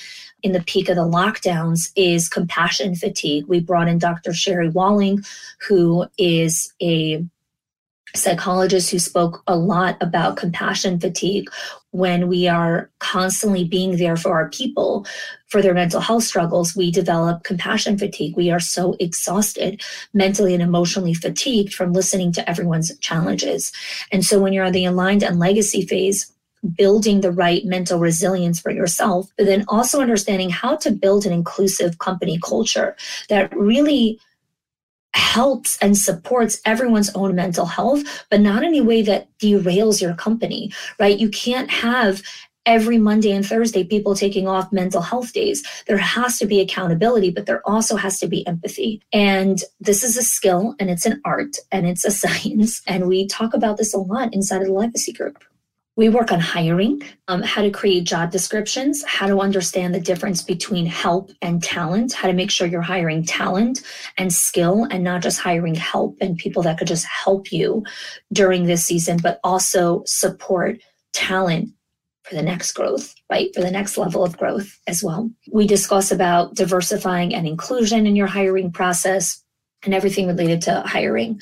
in 0.42 0.52
the 0.52 0.62
peak 0.62 0.88
of 0.88 0.96
the 0.96 1.02
lockdowns 1.02 1.92
is 1.96 2.30
compassion 2.30 2.94
fatigue. 2.94 3.44
We 3.46 3.60
brought 3.60 3.88
in 3.88 3.98
Dr. 3.98 4.32
Sherry 4.32 4.70
Walling, 4.70 5.22
who 5.68 6.06
is 6.16 6.72
a 6.80 7.26
psychologist 8.14 8.90
who 8.90 8.98
spoke 8.98 9.42
a 9.46 9.56
lot 9.56 9.96
about 10.00 10.36
compassion 10.36 10.98
fatigue 10.98 11.48
when 11.90 12.28
we 12.28 12.46
are 12.46 12.90
constantly 12.98 13.64
being 13.64 13.96
there 13.96 14.16
for 14.16 14.32
our 14.32 14.48
people 14.50 15.06
for 15.46 15.62
their 15.62 15.74
mental 15.74 16.00
health 16.00 16.24
struggles 16.24 16.76
we 16.76 16.90
develop 16.90 17.42
compassion 17.44 17.96
fatigue. 17.96 18.36
We 18.36 18.50
are 18.50 18.60
so 18.60 18.94
exhausted 19.00 19.82
mentally 20.12 20.54
and 20.54 20.62
emotionally 20.62 21.14
fatigued 21.14 21.74
from 21.74 21.92
listening 21.92 22.32
to 22.32 22.48
everyone's 22.48 22.96
challenges. 22.98 23.72
And 24.12 24.24
so 24.24 24.38
when 24.38 24.52
you're 24.52 24.66
on 24.66 24.72
the 24.72 24.84
aligned 24.84 25.22
and 25.22 25.38
legacy 25.38 25.86
phase 25.86 26.32
building 26.76 27.20
the 27.20 27.30
right 27.30 27.64
mental 27.64 28.00
resilience 28.00 28.58
for 28.58 28.70
yourself 28.70 29.30
but 29.36 29.46
then 29.46 29.64
also 29.68 30.00
understanding 30.00 30.50
how 30.50 30.74
to 30.74 30.90
build 30.90 31.24
an 31.24 31.32
inclusive 31.32 31.98
company 31.98 32.36
culture 32.42 32.96
that 33.28 33.56
really 33.56 34.18
helps 35.18 35.76
and 35.78 35.96
supports 35.96 36.60
everyone's 36.64 37.14
own 37.14 37.34
mental 37.34 37.66
health, 37.66 38.02
but 38.30 38.40
not 38.40 38.62
in 38.62 38.74
a 38.74 38.82
way 38.82 39.02
that 39.02 39.28
derails 39.38 40.00
your 40.00 40.14
company, 40.14 40.72
right? 40.98 41.18
You 41.18 41.28
can't 41.28 41.70
have 41.70 42.22
every 42.64 42.98
Monday 42.98 43.32
and 43.32 43.44
Thursday 43.44 43.82
people 43.82 44.14
taking 44.14 44.46
off 44.46 44.72
mental 44.72 45.00
health 45.00 45.32
days. 45.32 45.66
There 45.86 45.96
has 45.96 46.38
to 46.38 46.46
be 46.46 46.60
accountability, 46.60 47.30
but 47.30 47.46
there 47.46 47.66
also 47.66 47.96
has 47.96 48.20
to 48.20 48.28
be 48.28 48.46
empathy. 48.46 49.02
And 49.12 49.58
this 49.80 50.04
is 50.04 50.16
a 50.16 50.22
skill 50.22 50.74
and 50.78 50.90
it's 50.90 51.06
an 51.06 51.20
art 51.24 51.56
and 51.72 51.86
it's 51.86 52.04
a 52.04 52.10
science. 52.22 52.82
And 52.86 53.08
we 53.08 53.26
talk 53.26 53.54
about 53.54 53.78
this 53.78 53.94
a 53.94 53.98
lot 53.98 54.34
inside 54.34 54.60
of 54.60 54.68
the 54.68 54.74
legacy 54.74 55.12
group. 55.12 55.42
We 55.98 56.08
work 56.08 56.30
on 56.30 56.38
hiring, 56.38 57.02
um, 57.26 57.42
how 57.42 57.60
to 57.60 57.72
create 57.72 58.04
job 58.04 58.30
descriptions, 58.30 59.02
how 59.02 59.26
to 59.26 59.40
understand 59.40 59.92
the 59.92 60.00
difference 60.00 60.44
between 60.44 60.86
help 60.86 61.32
and 61.42 61.60
talent, 61.60 62.12
how 62.12 62.28
to 62.28 62.34
make 62.34 62.52
sure 62.52 62.68
you're 62.68 62.80
hiring 62.82 63.24
talent 63.24 63.82
and 64.16 64.32
skill 64.32 64.86
and 64.92 65.02
not 65.02 65.22
just 65.22 65.40
hiring 65.40 65.74
help 65.74 66.16
and 66.20 66.38
people 66.38 66.62
that 66.62 66.78
could 66.78 66.86
just 66.86 67.04
help 67.04 67.50
you 67.50 67.82
during 68.32 68.66
this 68.66 68.86
season, 68.86 69.18
but 69.20 69.40
also 69.42 70.04
support 70.06 70.80
talent 71.12 71.70
for 72.22 72.36
the 72.36 72.42
next 72.42 72.70
growth, 72.74 73.12
right? 73.28 73.52
For 73.52 73.60
the 73.60 73.70
next 73.72 73.98
level 73.98 74.22
of 74.22 74.38
growth 74.38 74.78
as 74.86 75.02
well. 75.02 75.28
We 75.50 75.66
discuss 75.66 76.12
about 76.12 76.54
diversifying 76.54 77.34
and 77.34 77.44
inclusion 77.44 78.06
in 78.06 78.14
your 78.14 78.28
hiring 78.28 78.70
process 78.70 79.42
and 79.82 79.92
everything 79.92 80.28
related 80.28 80.62
to 80.62 80.80
hiring. 80.82 81.40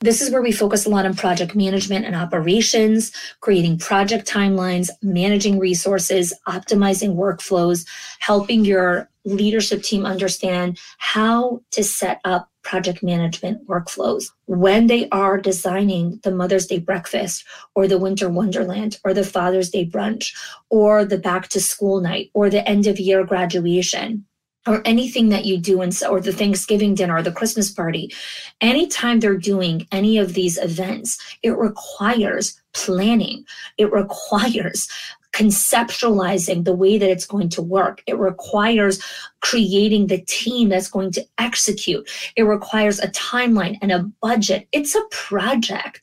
This 0.00 0.20
is 0.20 0.30
where 0.30 0.42
we 0.42 0.52
focus 0.52 0.84
a 0.84 0.90
lot 0.90 1.06
on 1.06 1.14
project 1.14 1.54
management 1.54 2.04
and 2.04 2.14
operations, 2.14 3.12
creating 3.40 3.78
project 3.78 4.28
timelines, 4.28 4.90
managing 5.02 5.58
resources, 5.58 6.34
optimizing 6.46 7.14
workflows, 7.14 7.86
helping 8.20 8.64
your 8.64 9.08
leadership 9.24 9.82
team 9.82 10.04
understand 10.04 10.78
how 10.98 11.60
to 11.72 11.82
set 11.82 12.20
up 12.24 12.50
project 12.62 13.02
management 13.02 13.66
workflows. 13.66 14.24
When 14.46 14.86
they 14.86 15.08
are 15.10 15.38
designing 15.38 16.20
the 16.22 16.30
Mother's 16.30 16.66
Day 16.66 16.78
breakfast 16.78 17.44
or 17.74 17.88
the 17.88 17.98
Winter 17.98 18.28
Wonderland 18.28 18.98
or 19.04 19.14
the 19.14 19.24
Father's 19.24 19.70
Day 19.70 19.86
brunch 19.86 20.34
or 20.68 21.04
the 21.04 21.18
back 21.18 21.48
to 21.48 21.60
school 21.60 22.00
night 22.00 22.30
or 22.34 22.50
the 22.50 22.68
end 22.68 22.86
of 22.86 23.00
year 23.00 23.24
graduation 23.24 24.26
or 24.66 24.82
anything 24.84 25.28
that 25.28 25.44
you 25.44 25.58
do 25.58 25.80
and 25.80 25.96
or 26.08 26.20
the 26.20 26.32
Thanksgiving 26.32 26.94
dinner 26.94 27.16
or 27.16 27.22
the 27.22 27.32
Christmas 27.32 27.70
party, 27.70 28.12
anytime 28.60 29.20
they're 29.20 29.36
doing 29.36 29.86
any 29.92 30.18
of 30.18 30.34
these 30.34 30.58
events, 30.58 31.18
it 31.42 31.56
requires 31.56 32.60
planning. 32.72 33.44
It 33.78 33.90
requires 33.92 34.88
conceptualizing 35.36 36.64
the 36.64 36.74
way 36.82 36.98
that 36.98 37.10
it's 37.10 37.26
going 37.26 37.50
to 37.50 37.62
work. 37.62 38.02
It 38.06 38.18
requires 38.18 39.02
creating 39.40 40.06
the 40.06 40.22
team 40.22 40.70
that's 40.70 40.88
going 40.88 41.12
to 41.12 41.26
execute. 41.38 42.08
It 42.36 42.44
requires 42.44 42.98
a 43.00 43.08
timeline 43.08 43.76
and 43.82 43.92
a 43.92 44.04
budget. 44.22 44.66
It's 44.72 44.94
a 44.94 45.04
project. 45.10 46.02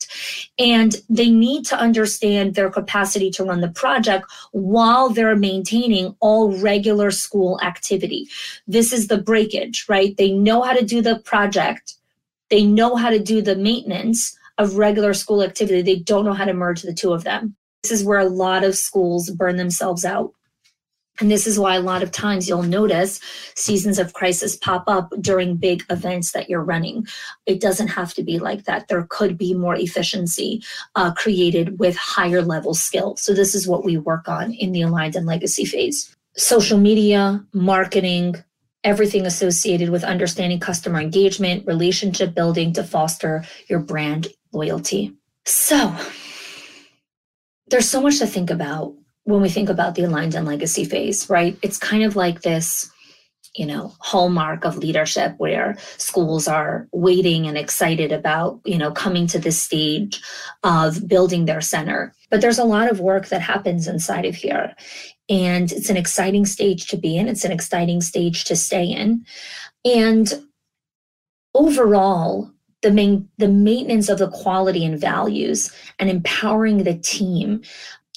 And 0.58 0.94
they 1.10 1.30
need 1.30 1.66
to 1.66 1.76
understand 1.76 2.54
their 2.54 2.70
capacity 2.70 3.30
to 3.32 3.44
run 3.44 3.60
the 3.60 3.68
project 3.68 4.26
while 4.52 5.10
they're 5.10 5.36
maintaining 5.36 6.14
all 6.20 6.56
regular 6.58 7.10
school 7.10 7.60
activity. 7.60 8.28
This 8.68 8.92
is 8.92 9.08
the 9.08 9.18
breakage, 9.18 9.86
right? 9.88 10.16
They 10.16 10.32
know 10.32 10.62
how 10.62 10.74
to 10.74 10.84
do 10.84 11.02
the 11.02 11.18
project 11.18 11.94
They 12.50 12.64
know 12.64 12.96
how 12.96 13.10
to 13.10 13.18
do 13.18 13.42
the 13.42 13.56
maintenance 13.56 14.38
of 14.58 14.76
regular 14.76 15.14
school 15.14 15.42
activity. 15.42 15.82
They 15.82 15.98
don't 15.98 16.24
know 16.24 16.34
how 16.34 16.44
to 16.44 16.54
merge 16.54 16.82
the 16.82 16.94
two 16.94 17.12
of 17.12 17.24
them. 17.24 17.56
This 17.84 18.00
is 18.00 18.04
where 18.04 18.18
a 18.18 18.24
lot 18.24 18.64
of 18.64 18.74
schools 18.74 19.28
burn 19.28 19.58
themselves 19.58 20.06
out. 20.06 20.32
And 21.20 21.30
this 21.30 21.46
is 21.46 21.58
why 21.58 21.74
a 21.74 21.82
lot 21.82 22.02
of 22.02 22.10
times 22.10 22.48
you'll 22.48 22.62
notice 22.62 23.20
seasons 23.54 23.98
of 23.98 24.14
crisis 24.14 24.56
pop 24.56 24.84
up 24.86 25.12
during 25.20 25.56
big 25.58 25.84
events 25.90 26.32
that 26.32 26.48
you're 26.48 26.64
running. 26.64 27.06
It 27.44 27.60
doesn't 27.60 27.88
have 27.88 28.14
to 28.14 28.22
be 28.22 28.38
like 28.38 28.64
that. 28.64 28.88
There 28.88 29.06
could 29.10 29.36
be 29.36 29.52
more 29.52 29.76
efficiency 29.76 30.62
uh, 30.94 31.12
created 31.12 31.78
with 31.78 31.94
higher 31.94 32.40
level 32.40 32.72
skill. 32.72 33.16
So, 33.16 33.34
this 33.34 33.54
is 33.54 33.68
what 33.68 33.84
we 33.84 33.98
work 33.98 34.28
on 34.28 34.54
in 34.54 34.72
the 34.72 34.80
aligned 34.80 35.14
and 35.14 35.26
legacy 35.26 35.66
phase. 35.66 36.16
Social 36.38 36.78
media, 36.78 37.44
marketing, 37.52 38.36
everything 38.82 39.26
associated 39.26 39.90
with 39.90 40.04
understanding 40.04 40.58
customer 40.58 41.00
engagement, 41.00 41.66
relationship 41.66 42.34
building 42.34 42.72
to 42.72 42.82
foster 42.82 43.44
your 43.68 43.78
brand 43.78 44.28
loyalty. 44.52 45.12
So, 45.44 45.94
there's 47.68 47.88
so 47.88 48.00
much 48.00 48.18
to 48.18 48.26
think 48.26 48.50
about 48.50 48.94
when 49.24 49.40
we 49.40 49.48
think 49.48 49.68
about 49.68 49.94
the 49.94 50.04
aligned 50.04 50.34
and 50.34 50.46
legacy 50.46 50.84
phase, 50.84 51.28
right? 51.30 51.56
It's 51.62 51.78
kind 51.78 52.02
of 52.02 52.14
like 52.14 52.42
this, 52.42 52.90
you 53.54 53.64
know, 53.66 53.94
hallmark 54.00 54.64
of 54.64 54.76
leadership 54.76 55.34
where 55.38 55.78
schools 55.96 56.46
are 56.46 56.88
waiting 56.92 57.46
and 57.46 57.56
excited 57.56 58.12
about, 58.12 58.60
you 58.64 58.76
know, 58.76 58.92
coming 58.92 59.26
to 59.28 59.38
this 59.38 59.60
stage 59.60 60.20
of 60.62 61.08
building 61.08 61.46
their 61.46 61.62
center. 61.62 62.14
But 62.30 62.40
there's 62.40 62.58
a 62.58 62.64
lot 62.64 62.90
of 62.90 63.00
work 63.00 63.28
that 63.28 63.40
happens 63.40 63.88
inside 63.88 64.26
of 64.26 64.34
here. 64.34 64.74
And 65.30 65.72
it's 65.72 65.88
an 65.88 65.96
exciting 65.96 66.44
stage 66.44 66.86
to 66.88 66.98
be 66.98 67.16
in, 67.16 67.28
it's 67.28 67.44
an 67.44 67.52
exciting 67.52 68.02
stage 68.02 68.44
to 68.44 68.56
stay 68.56 68.84
in. 68.84 69.24
And 69.86 70.44
overall, 71.54 72.50
the 72.84 72.92
main 72.92 73.28
the 73.38 73.48
maintenance 73.48 74.08
of 74.08 74.18
the 74.18 74.30
quality 74.30 74.84
and 74.84 75.00
values 75.00 75.72
and 75.98 76.08
empowering 76.08 76.84
the 76.84 76.94
team 76.98 77.62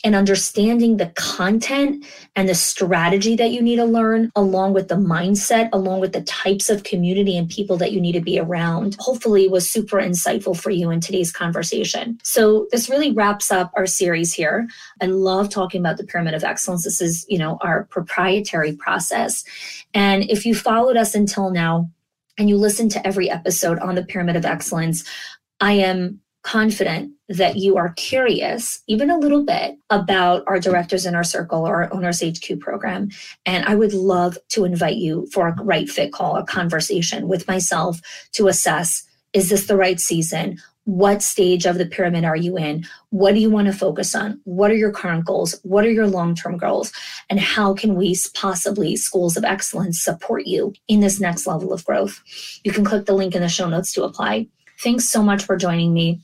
and 0.03 0.13
understanding 0.13 0.97
the 0.97 1.11
content 1.15 2.05
and 2.35 2.47
the 2.47 2.53
strategy 2.53 3.35
that 3.35 3.49
you 3.49 3.61
need 3.61 3.77
to 3.77 3.85
learn, 3.85 4.31
along 4.35 4.73
with 4.73 4.89
the 4.89 4.95
mindset, 4.95 5.69
along 5.73 5.99
with 5.99 6.13
the 6.13 6.21
types 6.21 6.69
of 6.69 6.83
community 6.83 7.35
and 7.35 7.49
people 7.49 7.77
that 7.77 7.91
you 7.91 7.99
need 7.99 8.11
to 8.11 8.21
be 8.21 8.39
around, 8.39 8.95
hopefully 8.99 9.47
was 9.47 9.69
super 9.69 9.97
insightful 9.97 10.55
for 10.55 10.69
you 10.69 10.91
in 10.91 11.01
today's 11.01 11.31
conversation. 11.31 12.19
So 12.23 12.67
this 12.71 12.89
really 12.89 13.11
wraps 13.11 13.51
up 13.51 13.71
our 13.75 13.87
series 13.87 14.33
here. 14.33 14.67
I 15.01 15.05
love 15.07 15.49
talking 15.49 15.81
about 15.81 15.97
the 15.97 16.05
pyramid 16.05 16.35
of 16.35 16.43
excellence. 16.43 16.83
This 16.83 17.01
is, 17.01 17.25
you 17.27 17.39
know, 17.39 17.57
our 17.61 17.85
proprietary 17.85 18.73
process. 18.73 19.43
And 19.95 20.29
if 20.29 20.45
you 20.45 20.53
followed 20.53 20.95
us 20.95 21.15
until 21.15 21.49
now, 21.49 21.89
and 22.37 22.49
you 22.49 22.57
listen 22.57 22.89
to 22.89 23.07
every 23.07 23.29
episode 23.29 23.79
on 23.79 23.95
the 23.95 24.03
pyramid 24.03 24.35
of 24.35 24.45
excellence, 24.45 25.03
I 25.59 25.73
am 25.73 26.21
confident 26.43 27.11
that 27.29 27.57
you 27.57 27.75
are 27.75 27.93
curious, 27.93 28.81
even 28.87 29.09
a 29.09 29.17
little 29.17 29.43
bit, 29.43 29.75
about 29.89 30.43
our 30.47 30.59
Directors 30.59 31.05
Inner 31.05 31.23
Circle 31.23 31.67
or 31.67 31.83
our 31.83 31.93
Owners 31.93 32.23
HQ 32.23 32.59
program. 32.59 33.09
And 33.45 33.65
I 33.65 33.75
would 33.75 33.93
love 33.93 34.37
to 34.49 34.63
invite 34.63 34.95
you 34.95 35.27
for 35.33 35.49
a 35.49 35.63
right 35.63 35.89
fit 35.89 36.13
call, 36.13 36.37
a 36.37 36.45
conversation 36.45 37.27
with 37.27 37.47
myself 37.47 37.99
to 38.33 38.47
assess 38.47 39.03
is 39.33 39.49
this 39.49 39.67
the 39.67 39.75
right 39.75 39.99
season? 39.99 40.57
What 40.87 41.21
stage 41.21 41.65
of 41.65 41.77
the 41.77 41.85
pyramid 41.85 42.23
are 42.23 42.37
you 42.37 42.57
in? 42.57 42.85
What 43.09 43.33
do 43.33 43.41
you 43.41 43.49
want 43.49 43.67
to 43.67 43.73
focus 43.73 44.15
on? 44.15 44.39
What 44.45 44.71
are 44.71 44.75
your 44.75 44.93
current 44.93 45.25
goals? 45.25 45.59
What 45.63 45.83
are 45.83 45.91
your 45.91 46.07
long 46.07 46.33
term 46.33 46.55
goals? 46.55 46.93
And 47.29 47.41
how 47.41 47.73
can 47.73 47.95
we 47.95 48.15
possibly, 48.33 48.95
schools 48.95 49.35
of 49.35 49.43
excellence, 49.43 50.01
support 50.01 50.47
you 50.47 50.73
in 50.87 51.01
this 51.01 51.19
next 51.19 51.45
level 51.45 51.73
of 51.73 51.83
growth? 51.83 52.23
You 52.63 52.71
can 52.71 52.85
click 52.85 53.05
the 53.05 53.15
link 53.15 53.35
in 53.35 53.41
the 53.41 53.49
show 53.49 53.67
notes 53.67 53.91
to 53.93 54.05
apply. 54.05 54.47
Thanks 54.79 55.09
so 55.09 55.21
much 55.21 55.43
for 55.43 55.57
joining 55.57 55.93
me. 55.93 56.21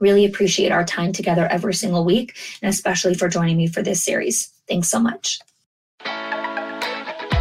Really 0.00 0.24
appreciate 0.24 0.72
our 0.72 0.84
time 0.84 1.12
together 1.12 1.46
every 1.46 1.74
single 1.74 2.04
week, 2.04 2.36
and 2.60 2.68
especially 2.68 3.14
for 3.14 3.28
joining 3.28 3.56
me 3.56 3.68
for 3.68 3.82
this 3.82 4.04
series. 4.04 4.52
Thanks 4.66 4.88
so 4.88 4.98
much. 4.98 5.38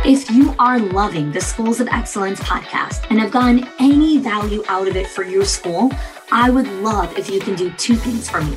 If 0.04 0.30
you 0.30 0.54
are 0.60 0.78
loving 0.78 1.32
the 1.32 1.41
Schools 1.41 1.80
of 1.80 1.88
Excellence 1.88 2.39
podcast 2.39 3.06
and 3.10 3.19
have 3.19 3.32
gotten 3.32 3.67
any 3.80 4.19
value 4.19 4.63
out 4.67 4.88
of 4.88 4.95
it 4.95 5.08
for 5.08 5.24
your 5.24 5.45
school, 5.45 5.91
I 6.34 6.50
would 6.50 6.67
love 6.82 7.17
if 7.17 7.30
you 7.30 7.41
can 7.41 7.56
do 7.56 7.72
two 7.72 7.96
things 7.96 8.30
for 8.30 8.41
me. 8.41 8.56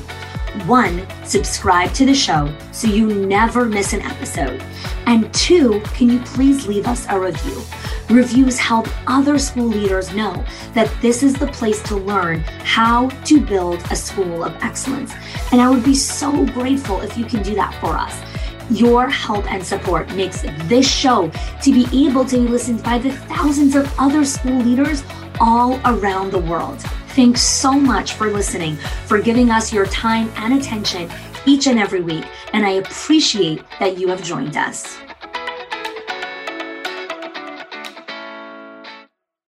One, 0.65 1.05
subscribe 1.25 1.91
to 1.95 2.05
the 2.05 2.15
show 2.15 2.49
so 2.71 2.87
you 2.87 3.13
never 3.25 3.65
miss 3.65 3.91
an 3.91 4.01
episode. 4.01 4.63
And 5.05 5.33
two, 5.33 5.81
can 5.93 6.09
you 6.09 6.19
please 6.19 6.67
leave 6.67 6.87
us 6.87 7.05
a 7.09 7.19
review? 7.19 7.61
Reviews 8.09 8.57
help 8.57 8.87
other 9.07 9.37
school 9.37 9.67
leaders 9.67 10.13
know 10.13 10.45
that 10.73 10.89
this 11.01 11.21
is 11.21 11.33
the 11.33 11.47
place 11.47 11.83
to 11.83 11.97
learn 11.97 12.39
how 12.63 13.09
to 13.25 13.41
build 13.41 13.81
a 13.91 13.95
school 13.97 14.45
of 14.45 14.55
excellence. 14.63 15.13
And 15.51 15.59
I 15.59 15.69
would 15.69 15.83
be 15.83 15.95
so 15.95 16.45
grateful 16.45 17.01
if 17.01 17.17
you 17.17 17.25
can 17.25 17.43
do 17.43 17.55
that 17.55 17.77
for 17.81 17.97
us. 17.97 18.17
Your 18.69 19.09
help 19.09 19.51
and 19.51 19.61
support 19.61 20.09
makes 20.15 20.43
this 20.69 20.89
show 20.89 21.29
to 21.61 21.71
be 21.73 22.07
able 22.07 22.23
to 22.23 22.37
be 22.37 22.47
listened 22.47 22.81
by 22.83 22.99
the 22.99 23.11
thousands 23.11 23.75
of 23.75 23.93
other 23.99 24.23
school 24.23 24.59
leaders 24.59 25.03
all 25.41 25.81
around 25.83 26.31
the 26.31 26.39
world. 26.39 26.81
Thanks 27.15 27.41
so 27.41 27.71
much 27.71 28.11
for 28.11 28.29
listening, 28.29 28.75
for 29.05 29.21
giving 29.21 29.49
us 29.49 29.71
your 29.71 29.85
time 29.85 30.29
and 30.35 30.53
attention 30.53 31.09
each 31.45 31.65
and 31.65 31.79
every 31.79 32.01
week. 32.01 32.25
And 32.51 32.65
I 32.65 32.71
appreciate 32.71 33.63
that 33.79 33.97
you 33.97 34.09
have 34.09 34.21
joined 34.21 34.57
us. 34.57 34.97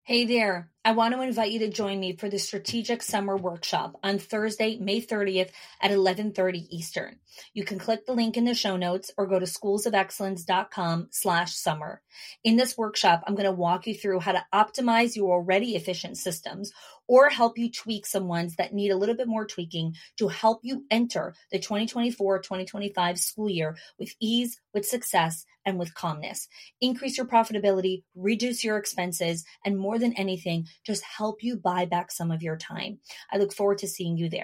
Hey 0.03 0.25
there. 0.25 0.69
I 0.85 0.91
want 0.91 1.15
to 1.15 1.21
invite 1.21 1.49
you 1.51 1.57
to 1.61 1.69
join 1.69 1.99
me 1.99 2.15
for 2.15 2.29
the 2.29 2.37
Strategic 2.37 3.01
Summer 3.01 3.35
Workshop 3.35 3.95
on 4.03 4.19
Thursday, 4.19 4.77
May 4.77 5.01
30th 5.01 5.49
at 5.81 5.89
11:30 5.89 6.67
Eastern. 6.69 7.17
You 7.55 7.63
can 7.63 7.79
click 7.79 8.05
the 8.05 8.13
link 8.13 8.37
in 8.37 8.45
the 8.45 8.53
show 8.53 8.77
notes 8.77 9.09
or 9.17 9.25
go 9.25 9.39
to 9.39 9.47
schoolsofexcellence.com 9.47 11.07
slash 11.09 11.55
summer. 11.55 12.03
In 12.43 12.55
this 12.55 12.77
workshop, 12.77 13.23
I'm 13.25 13.33
going 13.33 13.45
to 13.45 13.51
walk 13.51 13.87
you 13.87 13.95
through 13.95 14.19
how 14.19 14.33
to 14.33 14.45
optimize 14.53 15.15
your 15.15 15.33
already 15.33 15.75
efficient 15.75 16.19
systems 16.19 16.71
or 17.07 17.29
help 17.29 17.57
you 17.57 17.71
tweak 17.71 18.05
some 18.05 18.27
ones 18.27 18.55
that 18.57 18.73
need 18.73 18.91
a 18.91 18.97
little 18.97 19.15
bit 19.15 19.27
more 19.27 19.45
tweaking 19.45 19.95
to 20.17 20.27
help 20.27 20.59
you 20.63 20.85
enter 20.91 21.33
the 21.51 21.59
2024-2025 21.59 23.17
school 23.17 23.49
year 23.49 23.75
with 23.99 24.13
ease, 24.19 24.59
with 24.73 24.85
success, 24.85 25.45
and 25.65 25.79
with 25.79 25.93
calmness. 25.93 26.47
Increase 26.79 27.17
your 27.17 27.25
profitability, 27.25 28.03
reduce 28.15 28.63
your 28.63 28.77
expenses, 28.77 29.43
and 29.65 29.77
more 29.77 29.97
than 29.97 30.13
anything, 30.13 30.67
just 30.83 31.03
help 31.03 31.43
you 31.43 31.55
buy 31.55 31.85
back 31.85 32.11
some 32.11 32.31
of 32.31 32.41
your 32.41 32.57
time. 32.57 32.99
I 33.31 33.37
look 33.37 33.53
forward 33.53 33.77
to 33.79 33.87
seeing 33.87 34.17
you 34.17 34.29
there. 34.29 34.43